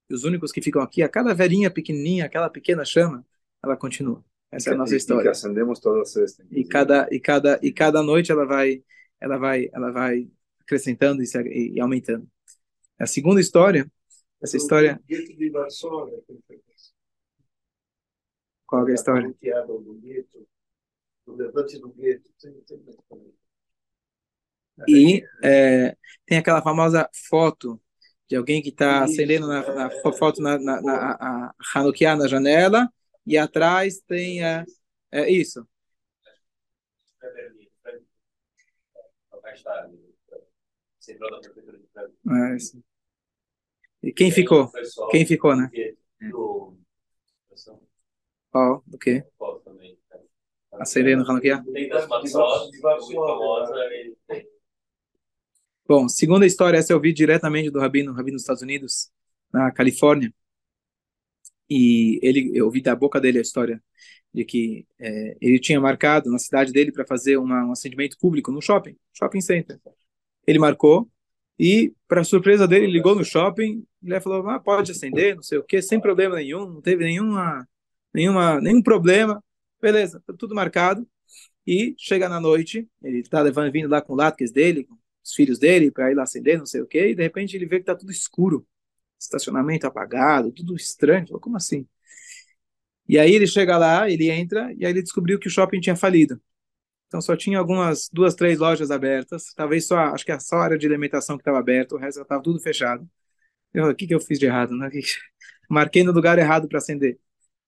E 0.09 0.13
os 0.13 0.23
únicos 0.25 0.51
que 0.51 0.61
ficam 0.61 0.81
aqui, 0.81 1.01
a 1.01 1.09
cada 1.09 1.33
velhinha 1.33 1.71
pequenininha, 1.71 2.25
aquela 2.25 2.49
pequena 2.49 2.83
chama, 2.83 3.25
ela 3.63 3.77
continua. 3.77 4.23
Essa 4.51 4.71
é 4.71 4.73
a 4.73 4.77
nossa 4.77 4.95
história. 4.95 5.21
E 5.21 5.23
que 5.23 5.29
acendemos 5.29 5.79
toda 5.79 6.05
sexta. 6.05 6.45
E 6.51 6.65
cada 6.65 7.07
e 7.11 7.19
cada 7.19 7.59
e 7.63 7.71
cada 7.71 8.03
noite 8.03 8.31
ela 8.31 8.45
vai 8.45 8.83
ela 9.19 9.37
vai 9.37 9.69
ela 9.73 9.91
vai 9.91 10.29
acrescentando 10.61 11.21
e, 11.21 11.25
se, 11.25 11.41
e, 11.41 11.73
e 11.75 11.79
aumentando. 11.79 12.27
A 12.99 13.05
segunda 13.05 13.39
história, 13.39 13.89
essa 14.41 14.57
história. 14.57 15.01
Qual 18.65 18.87
é 18.87 18.91
a 18.91 18.95
história? 18.95 19.33
E 24.87 25.23
é, 25.43 25.97
tem 26.25 26.37
aquela 26.37 26.61
famosa 26.61 27.09
foto 27.29 27.81
de 28.27 28.35
alguém 28.35 28.61
que 28.61 28.69
está 28.69 29.03
acendendo 29.03 29.47
na, 29.47 29.73
na, 29.73 29.89
foto 30.13 30.41
na, 30.41 30.59
na, 30.59 30.81
na 30.81 31.11
a 31.19 31.55
Hanukkah 31.73 32.15
na 32.15 32.27
janela 32.27 32.87
e 33.25 33.37
atrás 33.37 33.99
tem 34.01 34.43
é, 34.43 34.65
é 35.11 35.31
isso. 35.31 35.67
É 42.29 42.55
isso. 42.55 42.83
E 44.03 44.13
quem 44.13 44.31
ficou? 44.31 44.69
Quem 45.09 45.25
ficou, 45.25 45.55
né? 45.55 45.69
Qual? 48.51 48.83
Do 48.85 48.97
quê? 48.97 49.23
Acendendo 50.79 51.23
Hanukkah? 51.29 51.63
Muito 51.63 52.07
famosa. 52.07 52.69
Bom, 55.87 56.09
segunda 56.09 56.45
história, 56.45 56.77
essa 56.77 56.91
eu 56.91 56.99
vi 56.99 57.13
diretamente 57.13 57.71
do 57.71 57.79
Rabino, 57.79 58.11
Rabino 58.11 58.35
dos 58.35 58.41
Estados 58.41 58.61
Unidos, 58.61 59.09
na 59.53 59.71
Califórnia. 59.71 60.33
E 61.69 62.19
ele, 62.21 62.51
eu 62.53 62.65
ouvi 62.65 62.81
da 62.81 62.95
boca 62.95 63.19
dele 63.19 63.39
a 63.39 63.41
história 63.41 63.81
de 64.33 64.45
que 64.45 64.85
é, 64.99 65.37
ele 65.41 65.59
tinha 65.59 65.79
marcado 65.79 66.29
na 66.29 66.37
cidade 66.37 66.71
dele 66.71 66.91
para 66.91 67.05
fazer 67.05 67.37
uma, 67.37 67.65
um 67.65 67.71
acendimento 67.71 68.17
público 68.19 68.51
no 68.51 68.61
shopping, 68.61 68.95
shopping 69.13 69.41
center. 69.41 69.79
Ele 70.45 70.59
marcou 70.59 71.09
e, 71.59 71.93
para 72.07 72.23
surpresa 72.23 72.67
dele, 72.67 72.87
ligou 72.87 73.15
no 73.15 73.25
shopping 73.25 73.83
e 74.03 74.11
ele 74.11 74.21
falou: 74.21 74.47
ah, 74.49 74.59
pode 74.59 74.91
acender, 74.91 75.35
não 75.35 75.43
sei 75.43 75.57
o 75.57 75.63
que, 75.63 75.81
sem 75.81 75.99
problema 75.99 76.35
nenhum, 76.35 76.67
não 76.67 76.81
teve 76.81 77.03
nenhuma, 77.03 77.67
nenhuma, 78.13 78.61
nenhum 78.61 78.81
problema. 78.81 79.43
Beleza, 79.81 80.21
tá 80.25 80.33
tudo 80.37 80.55
marcado. 80.55 81.07
E 81.65 81.95
chega 81.97 82.29
na 82.29 82.39
noite, 82.39 82.89
ele 83.03 83.19
está 83.19 83.41
levando, 83.41 83.71
vindo 83.71 83.89
lá 83.89 84.01
com 84.01 84.15
látex 84.15 84.51
dele, 84.51 84.85
com 84.85 84.95
os 85.23 85.33
filhos 85.35 85.59
dele 85.59 85.91
para 85.91 86.11
ir 86.11 86.15
lá 86.15 86.23
acender, 86.23 86.57
não 86.57 86.65
sei 86.65 86.81
o 86.81 86.87
quê, 86.87 87.09
e 87.09 87.15
de 87.15 87.23
repente 87.23 87.55
ele 87.55 87.65
vê 87.65 87.77
que 87.77 87.83
está 87.83 87.95
tudo 87.95 88.11
escuro, 88.11 88.65
estacionamento 89.19 89.85
apagado, 89.87 90.51
tudo 90.51 90.75
estranho. 90.75 91.27
Falou, 91.27 91.41
como 91.41 91.57
assim? 91.57 91.87
E 93.07 93.17
aí 93.17 93.33
ele 93.33 93.47
chega 93.47 93.77
lá, 93.77 94.09
ele 94.09 94.29
entra, 94.29 94.73
e 94.77 94.85
aí 94.85 94.91
ele 94.91 95.01
descobriu 95.01 95.39
que 95.39 95.47
o 95.47 95.51
shopping 95.51 95.79
tinha 95.79 95.95
falido. 95.95 96.41
Então 97.07 97.21
só 97.21 97.35
tinha 97.37 97.59
algumas 97.59 98.09
duas, 98.11 98.35
três 98.35 98.59
lojas 98.59 98.91
abertas, 98.91 99.53
talvez 99.55 99.87
só, 99.87 99.97
acho 99.97 100.25
que 100.25 100.31
é 100.31 100.39
só 100.39 100.57
a 100.57 100.65
área 100.65 100.77
de 100.77 100.87
alimentação 100.87 101.37
que 101.37 101.41
estava 101.41 101.59
aberta, 101.59 101.95
o 101.95 101.99
resto 101.99 102.21
estava 102.21 102.43
tudo 102.43 102.59
fechado. 102.59 103.09
Eu, 103.73 103.89
o 103.89 103.95
que, 103.95 104.07
que 104.07 104.15
eu 104.15 104.19
fiz 104.21 104.39
de 104.39 104.45
errado? 104.47 104.75
Né? 104.77 104.89
Marquei 105.69 106.03
no 106.03 106.11
lugar 106.11 106.39
errado 106.39 106.67
para 106.67 106.79
acender. 106.79 107.19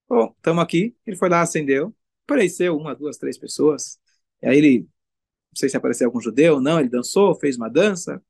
Bom, 0.09 0.33
estamos 0.37 0.63
aqui. 0.63 0.95
Ele 1.05 1.17
foi 1.17 1.29
lá, 1.29 1.41
acendeu. 1.41 1.95
Apareceu 2.29 2.77
uma, 2.77 2.95
duas, 2.95 3.17
três 3.17 3.37
pessoas. 3.37 3.99
E 4.41 4.47
aí 4.47 4.57
ele 4.57 4.79
não 4.81 5.55
sei 5.55 5.69
se 5.69 5.77
apareceu 5.77 6.07
algum 6.07 6.21
judeu, 6.21 6.61
não, 6.61 6.79
ele 6.79 6.89
dançou, 6.89 7.35
fez 7.35 7.57
uma 7.57 7.69
dança, 7.69 8.21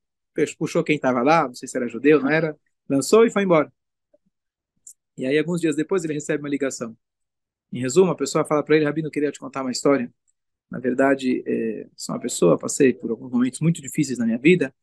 puxou 0.58 0.82
quem 0.82 0.96
estava 0.96 1.22
lá, 1.22 1.46
não 1.46 1.54
sei 1.54 1.68
se 1.68 1.76
era 1.76 1.86
judeu, 1.88 2.20
não 2.20 2.30
era, 2.30 2.58
dançou 2.88 3.26
e 3.26 3.30
foi 3.30 3.42
embora. 3.42 3.70
E 5.16 5.26
aí, 5.26 5.38
alguns 5.38 5.60
dias 5.60 5.76
depois, 5.76 6.02
ele 6.02 6.14
recebe 6.14 6.42
uma 6.42 6.48
ligação. 6.48 6.96
Em 7.72 7.80
resumo, 7.80 8.10
a 8.12 8.16
pessoa 8.16 8.44
fala 8.44 8.64
para 8.64 8.76
ele, 8.76 8.84
Rabino, 8.86 9.10
queria 9.10 9.30
te 9.32 9.38
contar 9.38 9.62
uma 9.62 9.70
história. 9.70 10.12
Na 10.70 10.78
verdade, 10.78 11.42
é, 11.46 11.88
sou 11.96 12.14
uma 12.14 12.20
pessoa, 12.20 12.58
passei 12.58 12.94
por 12.94 13.10
alguns 13.10 13.30
momentos 13.30 13.60
muito 13.60 13.82
difíceis 13.82 14.18
na 14.18 14.26
minha 14.26 14.38
vida, 14.38 14.74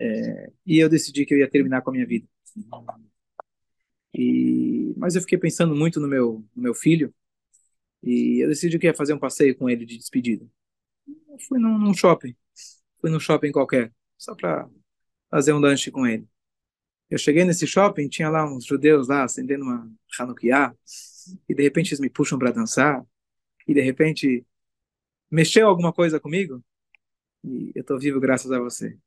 é, 0.00 0.52
e 0.66 0.78
eu 0.78 0.88
decidi 0.88 1.24
que 1.26 1.34
eu 1.34 1.38
ia 1.38 1.48
terminar 1.50 1.82
com 1.82 1.90
a 1.90 1.92
minha 1.94 2.06
vida. 2.06 2.28
E, 4.14 4.94
mas 4.96 5.14
eu 5.14 5.20
fiquei 5.22 5.38
pensando 5.38 5.74
muito 5.74 6.00
no 6.00 6.08
meu, 6.08 6.44
no 6.54 6.62
meu 6.62 6.74
filho, 6.74 7.14
e 8.02 8.42
eu 8.44 8.48
decidi 8.48 8.78
que 8.78 8.86
ia 8.86 8.94
fazer 8.94 9.14
um 9.14 9.18
passeio 9.18 9.56
com 9.56 9.68
ele 9.68 9.84
de 9.84 9.98
despedida 9.98 10.46
fui 11.38 11.58
num, 11.58 11.78
num 11.78 11.94
shopping. 11.94 12.34
Fui 13.00 13.10
num 13.10 13.20
shopping 13.20 13.52
qualquer, 13.52 13.92
só 14.16 14.34
para 14.34 14.68
fazer 15.30 15.52
um 15.52 15.58
lanche 15.58 15.90
com 15.90 16.06
ele. 16.06 16.26
Eu 17.10 17.18
cheguei 17.18 17.44
nesse 17.44 17.66
shopping, 17.66 18.08
tinha 18.08 18.28
lá 18.28 18.44
uns 18.44 18.64
judeus 18.64 19.08
lá 19.08 19.24
acendendo 19.24 19.64
uma 19.64 19.90
Hanukkah, 20.18 20.74
e 21.48 21.54
de 21.54 21.62
repente 21.62 21.88
eles 21.90 22.00
me 22.00 22.10
puxam 22.10 22.38
para 22.38 22.50
dançar, 22.50 23.04
e 23.66 23.74
de 23.74 23.80
repente 23.80 24.44
mexeu 25.30 25.68
alguma 25.68 25.92
coisa 25.92 26.18
comigo, 26.18 26.64
e 27.44 27.72
eu 27.74 27.82
estou 27.82 27.98
vivo 27.98 28.20
graças 28.20 28.50
a 28.50 28.58
você. 28.58 28.98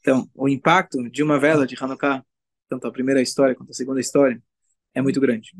Então, 0.00 0.28
o 0.34 0.48
impacto 0.48 1.08
de 1.10 1.22
uma 1.22 1.38
vela 1.38 1.66
de 1.66 1.76
Hanukkah, 1.78 2.24
tanto 2.68 2.86
a 2.86 2.92
primeira 2.92 3.22
história 3.22 3.54
quanto 3.54 3.70
a 3.70 3.74
segunda 3.74 4.00
história, 4.00 4.42
é 4.94 5.00
muito 5.00 5.20
grande. 5.20 5.52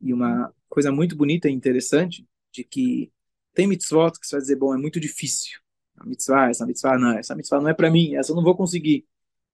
E 0.00 0.12
uma 0.12 0.52
coisa 0.68 0.92
muito 0.92 1.16
bonita 1.16 1.48
e 1.48 1.52
interessante 1.52 2.26
de 2.52 2.64
que 2.64 3.12
tem 3.54 3.66
mitzvot 3.66 4.18
que 4.18 4.26
você 4.26 4.36
vai 4.36 4.42
dizer, 4.42 4.56
bom, 4.56 4.74
é 4.74 4.78
muito 4.78 5.00
difícil. 5.00 5.60
A 5.96 6.06
mitzvah, 6.06 6.48
essa 6.50 6.66
mitzvah 6.66 6.98
não, 6.98 7.18
essa 7.18 7.34
mitzvah 7.34 7.60
não 7.60 7.68
é 7.68 7.74
para 7.74 7.90
mim, 7.90 8.14
essa 8.16 8.32
eu 8.32 8.36
não 8.36 8.42
vou 8.42 8.56
conseguir. 8.56 9.06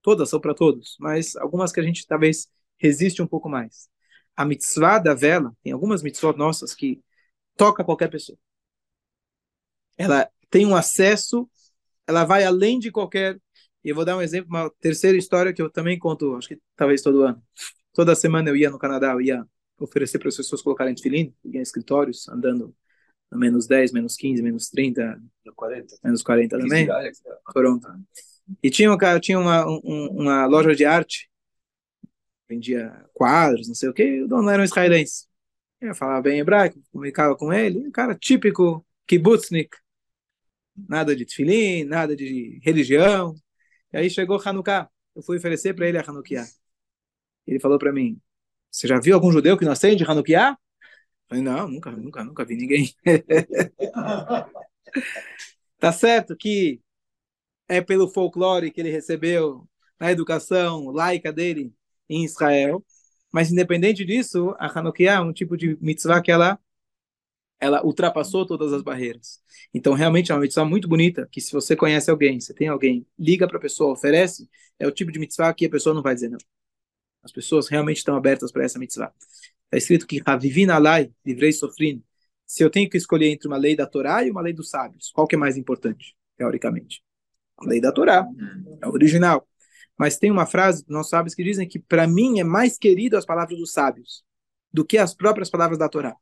Todas 0.03 0.31
são 0.31 0.41
para 0.41 0.55
todos, 0.55 0.97
mas 1.01 1.37
algumas 1.37 1.73
que 1.73 1.81
a 1.81 1.83
gente 1.83 2.07
talvez 2.07 2.49
resiste 2.79 3.21
um 3.23 3.27
pouco 3.27 3.49
mais. 3.49 3.89
A 4.37 4.45
mitzvah 4.45 4.99
da 4.99 5.15
vela, 5.15 5.53
tem 5.63 5.73
algumas 5.73 6.03
mitzvot 6.03 6.37
nossas 6.37 6.75
que 6.75 7.03
toca 7.57 7.85
qualquer 7.85 8.09
pessoa. 8.11 8.39
Ela 9.97 10.31
tem 10.51 10.67
um 10.67 10.77
acesso, 10.77 11.49
ela 12.07 12.25
vai 12.25 12.45
além 12.45 12.79
de 12.79 12.91
qualquer. 12.91 13.39
E 13.85 13.91
eu 13.91 13.95
vou 13.95 14.05
dar 14.05 14.17
um 14.17 14.23
exemplo, 14.23 14.49
uma 14.51 14.71
terceira 14.81 15.19
história 15.19 15.53
que 15.53 15.63
eu 15.63 15.71
também 15.71 15.99
conto, 15.99 16.37
acho 16.37 16.49
que 16.49 16.59
talvez 16.77 17.03
todo 17.03 17.23
ano. 17.23 17.43
Toda 17.93 18.15
semana 18.15 18.49
eu 18.51 18.57
ia 18.57 18.71
no 18.71 18.79
Canadá, 18.79 19.13
eu 19.13 19.21
ia 19.21 19.47
oferecer 19.79 20.19
para 20.19 20.29
as 20.29 20.37
pessoas 20.37 20.63
colocarem 20.63 20.95
tefilim, 20.95 21.35
em 21.45 21.61
escritórios, 21.61 22.29
andando 22.29 22.75
menos 23.33 23.67
10, 23.67 23.93
menos 23.93 24.17
15, 24.17 24.43
menos 24.43 24.69
30, 24.69 25.21
40. 25.55 25.97
menos 26.03 26.23
40 26.23 26.59
também. 26.59 26.89
Toronto. 27.53 27.87
E 28.63 28.71
tinha, 28.71 28.93
um 28.93 28.99
tinha 29.21 29.39
uma, 29.39 29.67
um, 29.67 30.09
uma 30.11 30.47
loja 30.47 30.75
de 30.75 30.85
arte, 30.85 31.31
vendia 32.49 33.05
quadros, 33.13 33.69
não 33.69 33.75
sei 33.75 33.89
o 33.89 33.93
que, 33.93 34.23
o 34.23 34.29
dono 34.29 34.49
era 34.49 34.63
um 34.63 34.65
israelense. 34.65 35.27
Eu 35.81 35.95
falava 35.95 36.23
bem 36.23 36.41
hebraico, 36.41 36.83
comunicava 36.91 37.37
com 37.37 37.53
ele, 37.53 37.79
um 37.79 37.91
cara 37.91 38.15
típico 38.15 38.85
kibbutznik, 39.07 39.77
nada 40.89 41.15
de 41.15 41.25
tefilim, 41.25 41.85
nada 41.85 42.17
de 42.17 42.59
religião. 42.63 43.35
E 43.93 43.99
aí 43.99 44.11
chegou 44.11 44.41
Hanukkah, 44.43 44.89
eu 45.15 45.23
fui 45.23 45.37
oferecer 45.37 45.75
para 45.75 45.89
ele 45.89 45.99
a 45.99 46.05
Hanukkah. 46.07 46.47
Ele 47.47 47.61
falou 47.61 47.79
para 47.79 47.93
mim, 47.93 48.21
você 48.71 48.87
já 48.87 49.01
viu 49.01 49.15
algum 49.15 49.33
judeu 49.33 49.57
que 49.57 49.65
não 49.65 49.73
acende 49.73 50.05
Hanukkah? 50.05 50.59
Falei, 51.29 51.45
não, 51.45 51.69
nunca, 51.69 51.91
nunca, 51.91 52.25
nunca 52.25 52.45
vi 52.45 52.57
ninguém. 52.57 52.95
tá 55.79 55.93
certo 55.93 56.37
que 56.37 56.81
é 57.69 57.81
pelo 57.81 58.09
folclore 58.09 58.71
que 58.71 58.81
ele 58.81 58.91
recebeu 58.91 59.69
na 60.01 60.11
educação 60.11 60.91
laica 60.91 61.33
dele 61.33 61.73
em 62.09 62.25
Israel, 62.25 62.85
mas 63.33 63.53
independente 63.53 64.05
disso, 64.05 64.55
a 64.59 64.79
Hanukkah 64.79 65.05
é 65.05 65.21
um 65.21 65.33
tipo 65.33 65.57
de 65.57 65.77
mitzvah 65.81 66.23
que 66.23 66.31
ela 66.31 66.59
ela 67.61 67.85
ultrapassou 67.85 68.47
todas 68.47 68.73
as 68.73 68.83
barreiras. 68.83 69.41
Então, 69.75 69.95
realmente 69.95 70.31
é 70.31 70.35
uma 70.35 70.41
mitzvah 70.41 70.65
muito 70.65 70.89
bonita, 70.89 71.29
que 71.31 71.41
se 71.41 71.53
você 71.53 71.75
conhece 71.75 72.11
alguém, 72.11 72.41
você 72.41 72.55
tem 72.55 72.69
alguém, 72.69 73.07
liga 73.19 73.49
para 73.49 73.59
a 73.59 73.61
pessoa, 73.61 73.93
oferece, 73.93 74.49
é 74.79 74.87
o 74.87 74.93
tipo 74.93 75.11
de 75.11 75.19
mitzvah 75.19 75.53
que 75.53 75.67
a 75.67 75.71
pessoa 75.71 75.95
não 75.95 76.03
vai 76.03 76.15
dizer 76.15 76.29
não. 76.29 76.39
As 77.23 77.33
pessoas 77.33 77.69
realmente 77.69 77.99
estão 77.99 78.17
abertas 78.17 78.51
para 78.51 78.65
essa 78.65 78.79
mitzvah. 78.79 79.13
Está 79.65 79.77
escrito 79.77 80.07
que 80.07 80.23
Alai, 80.71 81.11
livrei 81.25 81.53
sofrendo. 81.53 82.03
Se 82.47 82.63
eu 82.63 82.71
tenho 82.71 82.89
que 82.89 82.97
escolher 82.97 83.29
entre 83.29 83.47
uma 83.47 83.57
lei 83.57 83.77
da 83.77 83.87
Torá 83.87 84.25
e 84.25 84.31
uma 84.31 84.41
lei 84.41 84.53
dos 84.53 84.71
sábios, 84.71 85.11
qual 85.13 85.27
que 85.27 85.35
é 85.35 85.39
mais 85.39 85.57
importante, 85.57 86.17
teoricamente? 86.37 87.03
A 87.59 87.67
lei 87.67 87.81
da 87.81 87.93
Torá, 87.93 88.27
é 88.81 88.87
a 88.87 88.89
original. 88.89 89.47
Mas 89.99 90.17
tem 90.17 90.31
uma 90.31 90.47
frase 90.47 90.83
dos 90.85 90.93
nossos 90.93 91.11
sábios 91.11 91.35
que 91.35 91.45
dizem 91.45 91.69
que 91.69 91.79
para 91.79 92.07
mim 92.07 92.39
é 92.41 92.45
mais 92.45 92.79
querido 92.79 93.17
as 93.17 93.27
palavras 93.27 93.59
dos 93.59 93.73
sábios 93.73 94.25
do 94.73 94.85
que 94.85 94.97
as 94.97 95.15
próprias 95.15 95.51
palavras 95.51 95.79
da 95.79 95.89
Torá. 95.89 96.17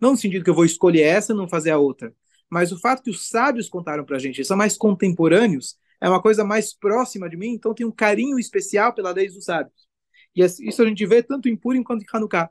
Não 0.00 0.12
no 0.12 0.16
sentido 0.16 0.44
que 0.44 0.50
eu 0.50 0.54
vou 0.54 0.64
escolher 0.64 1.02
essa 1.02 1.32
e 1.32 1.36
não 1.36 1.48
fazer 1.48 1.70
a 1.70 1.78
outra, 1.78 2.14
mas 2.50 2.70
o 2.70 2.78
fato 2.78 3.02
que 3.02 3.10
os 3.10 3.28
sábios 3.28 3.68
contaram 3.68 4.04
para 4.04 4.16
a 4.16 4.18
gente, 4.18 4.36
eles 4.36 4.48
são 4.48 4.56
mais 4.56 4.76
contemporâneos, 4.76 5.76
é 6.00 6.08
uma 6.08 6.20
coisa 6.20 6.44
mais 6.44 6.74
próxima 6.74 7.28
de 7.28 7.36
mim, 7.36 7.54
então 7.54 7.72
tem 7.72 7.86
um 7.86 7.90
carinho 7.90 8.38
especial 8.38 8.92
pela 8.92 9.12
lei 9.12 9.28
dos 9.28 9.44
sábios. 9.44 9.83
E 10.34 10.42
isso 10.42 10.82
a 10.82 10.86
gente 10.86 11.06
vê 11.06 11.22
tanto 11.22 11.48
em 11.48 11.56
Purim 11.56 11.82
quanto 11.82 12.02
em 12.02 12.06
Hanukkah. 12.12 12.50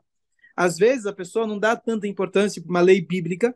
Às 0.56 0.78
vezes 0.78 1.06
a 1.06 1.12
pessoa 1.12 1.46
não 1.46 1.58
dá 1.58 1.76
tanta 1.76 2.06
importância 2.06 2.62
para 2.62 2.70
uma 2.70 2.80
lei 2.80 3.00
bíblica, 3.00 3.54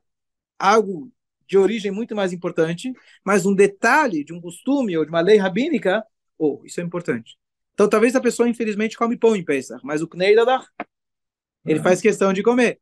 algo 0.59 1.13
de 1.47 1.57
origem 1.57 1.91
muito 1.91 2.15
mais 2.15 2.33
importante, 2.33 2.93
mas 3.25 3.47
um 3.47 3.55
detalhe 3.55 4.23
de 4.23 4.35
um 4.35 4.41
costume 4.41 4.97
ou 4.97 5.05
de 5.05 5.11
uma 5.11 5.21
lei 5.21 5.39
rabínica, 5.39 6.05
oh, 6.37 6.61
isso 6.65 6.81
é 6.81 6.85
importante. 6.85 7.39
Então 7.73 7.89
talvez 7.89 8.15
a 8.15 8.21
pessoa 8.21 8.49
infelizmente 8.49 8.99
come 8.99 9.17
pão 9.17 9.35
em 9.35 9.45
Pesach, 9.45 9.81
mas 9.85 10.03
o 10.03 10.09
Kneidadar, 10.09 10.67
ele 11.65 11.81
faz 11.81 12.01
questão 12.01 12.33
de 12.33 12.43
comer. 12.43 12.81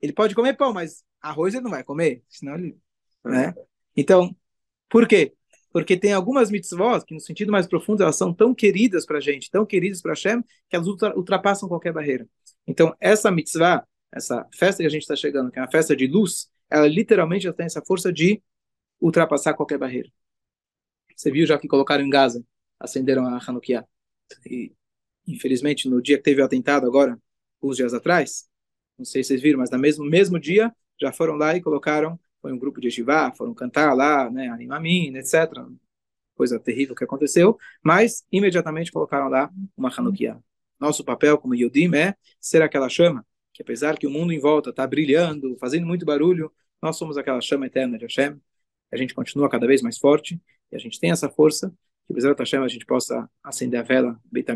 Ele 0.00 0.12
pode 0.12 0.34
comer 0.34 0.56
pão, 0.56 0.72
mas 0.72 1.04
arroz 1.20 1.54
ele 1.54 1.64
não 1.64 1.70
vai 1.70 1.82
comer, 1.82 2.22
senão 2.28 2.54
ele, 2.54 2.78
né? 3.24 3.54
Então, 3.96 4.34
por 4.88 5.06
quê? 5.08 5.34
Porque 5.76 5.94
tem 5.94 6.14
algumas 6.14 6.50
mitzvot 6.50 7.04
que, 7.04 7.12
no 7.12 7.20
sentido 7.20 7.52
mais 7.52 7.66
profundo, 7.66 8.02
elas 8.02 8.16
são 8.16 8.32
tão 8.32 8.54
queridas 8.54 9.04
para 9.04 9.18
a 9.18 9.20
gente, 9.20 9.50
tão 9.50 9.66
queridas 9.66 10.00
para 10.00 10.12
Hashem, 10.12 10.42
que 10.70 10.74
elas 10.74 10.86
ultrapassam 10.88 11.68
qualquer 11.68 11.92
barreira. 11.92 12.26
Então, 12.66 12.96
essa 12.98 13.30
mitzvah, 13.30 13.86
essa 14.10 14.48
festa 14.54 14.82
que 14.82 14.86
a 14.86 14.90
gente 14.90 15.02
está 15.02 15.14
chegando, 15.14 15.50
que 15.50 15.58
é 15.58 15.60
uma 15.60 15.70
festa 15.70 15.94
de 15.94 16.06
luz, 16.06 16.48
ela 16.70 16.88
literalmente 16.88 17.52
tem 17.52 17.66
essa 17.66 17.82
força 17.84 18.10
de 18.10 18.42
ultrapassar 18.98 19.52
qualquer 19.52 19.76
barreira. 19.76 20.10
Você 21.14 21.30
viu 21.30 21.46
já 21.46 21.58
que 21.58 21.68
colocaram 21.68 22.02
em 22.02 22.08
Gaza, 22.08 22.42
acenderam 22.80 23.26
a 23.26 23.38
Hanukkah. 23.46 23.86
E, 24.46 24.72
infelizmente, 25.28 25.90
no 25.90 26.00
dia 26.00 26.16
que 26.16 26.22
teve 26.22 26.40
o 26.40 26.44
atentado 26.46 26.86
agora, 26.86 27.20
uns 27.62 27.76
dias 27.76 27.92
atrás, 27.92 28.48
não 28.96 29.04
sei 29.04 29.22
se 29.22 29.28
vocês 29.28 29.42
viram, 29.42 29.58
mas 29.58 29.70
no 29.70 29.78
mesmo, 29.78 30.06
mesmo 30.06 30.40
dia 30.40 30.74
já 30.98 31.12
foram 31.12 31.34
lá 31.34 31.54
e 31.54 31.60
colocaram, 31.60 32.18
foi 32.46 32.52
um 32.52 32.58
grupo 32.60 32.80
de 32.80 32.88
Shivá, 32.88 33.32
foram 33.32 33.52
cantar 33.52 33.92
lá, 33.92 34.30
né, 34.30 34.46
Animamin, 34.46 35.16
etc. 35.16 35.66
Coisa 36.36 36.60
terrível 36.60 36.94
que 36.94 37.02
aconteceu, 37.02 37.58
mas 37.82 38.24
imediatamente 38.30 38.92
colocaram 38.92 39.28
lá 39.28 39.50
uma 39.76 39.88
Hanukkah. 39.88 40.40
Nosso 40.78 41.02
papel 41.02 41.36
como 41.38 41.56
Yodim 41.56 41.92
é 41.96 42.14
ser 42.40 42.62
aquela 42.62 42.88
chama, 42.88 43.26
que 43.52 43.62
apesar 43.62 43.98
que 43.98 44.06
o 44.06 44.10
mundo 44.10 44.32
em 44.32 44.38
volta 44.38 44.70
está 44.70 44.86
brilhando, 44.86 45.56
fazendo 45.58 45.88
muito 45.88 46.06
barulho, 46.06 46.52
nós 46.80 46.96
somos 46.96 47.18
aquela 47.18 47.40
chama 47.40 47.66
eterna 47.66 47.98
de 47.98 48.04
Hashem, 48.04 48.40
a 48.92 48.96
gente 48.96 49.12
continua 49.12 49.48
cada 49.48 49.66
vez 49.66 49.82
mais 49.82 49.98
forte, 49.98 50.40
e 50.70 50.76
a 50.76 50.78
gente 50.78 51.00
tem 51.00 51.10
essa 51.10 51.28
força, 51.28 51.74
que 52.06 52.14
Bezerra 52.14 52.36
Hashem 52.38 52.60
a 52.60 52.68
gente 52.68 52.86
possa 52.86 53.28
acender 53.42 53.80
a 53.80 53.82
vela 53.82 54.20
Beit 54.30 54.48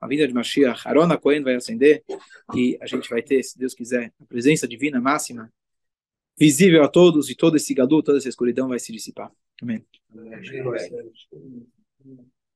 a 0.00 0.08
vida 0.08 0.26
de 0.26 0.34
Mashiach, 0.34 0.88
Arona 0.88 1.16
Cohen 1.16 1.44
vai 1.44 1.54
acender 1.54 2.02
e 2.52 2.76
a 2.80 2.86
gente 2.86 3.08
vai 3.08 3.22
ter, 3.22 3.40
se 3.44 3.56
Deus 3.56 3.72
quiser, 3.72 4.12
a 4.20 4.24
presença 4.24 4.66
divina 4.66 5.00
máxima 5.00 5.48
visível 6.38 6.84
a 6.84 6.88
todos 6.88 7.28
e 7.28 7.34
todo 7.34 7.56
esse 7.56 7.74
gadu, 7.74 8.02
toda 8.02 8.18
essa 8.18 8.28
escuridão 8.28 8.68
vai 8.68 8.78
se 8.78 8.92
dissipar. 8.92 9.32
Amém. 9.60 9.84
Amém. 10.14 10.30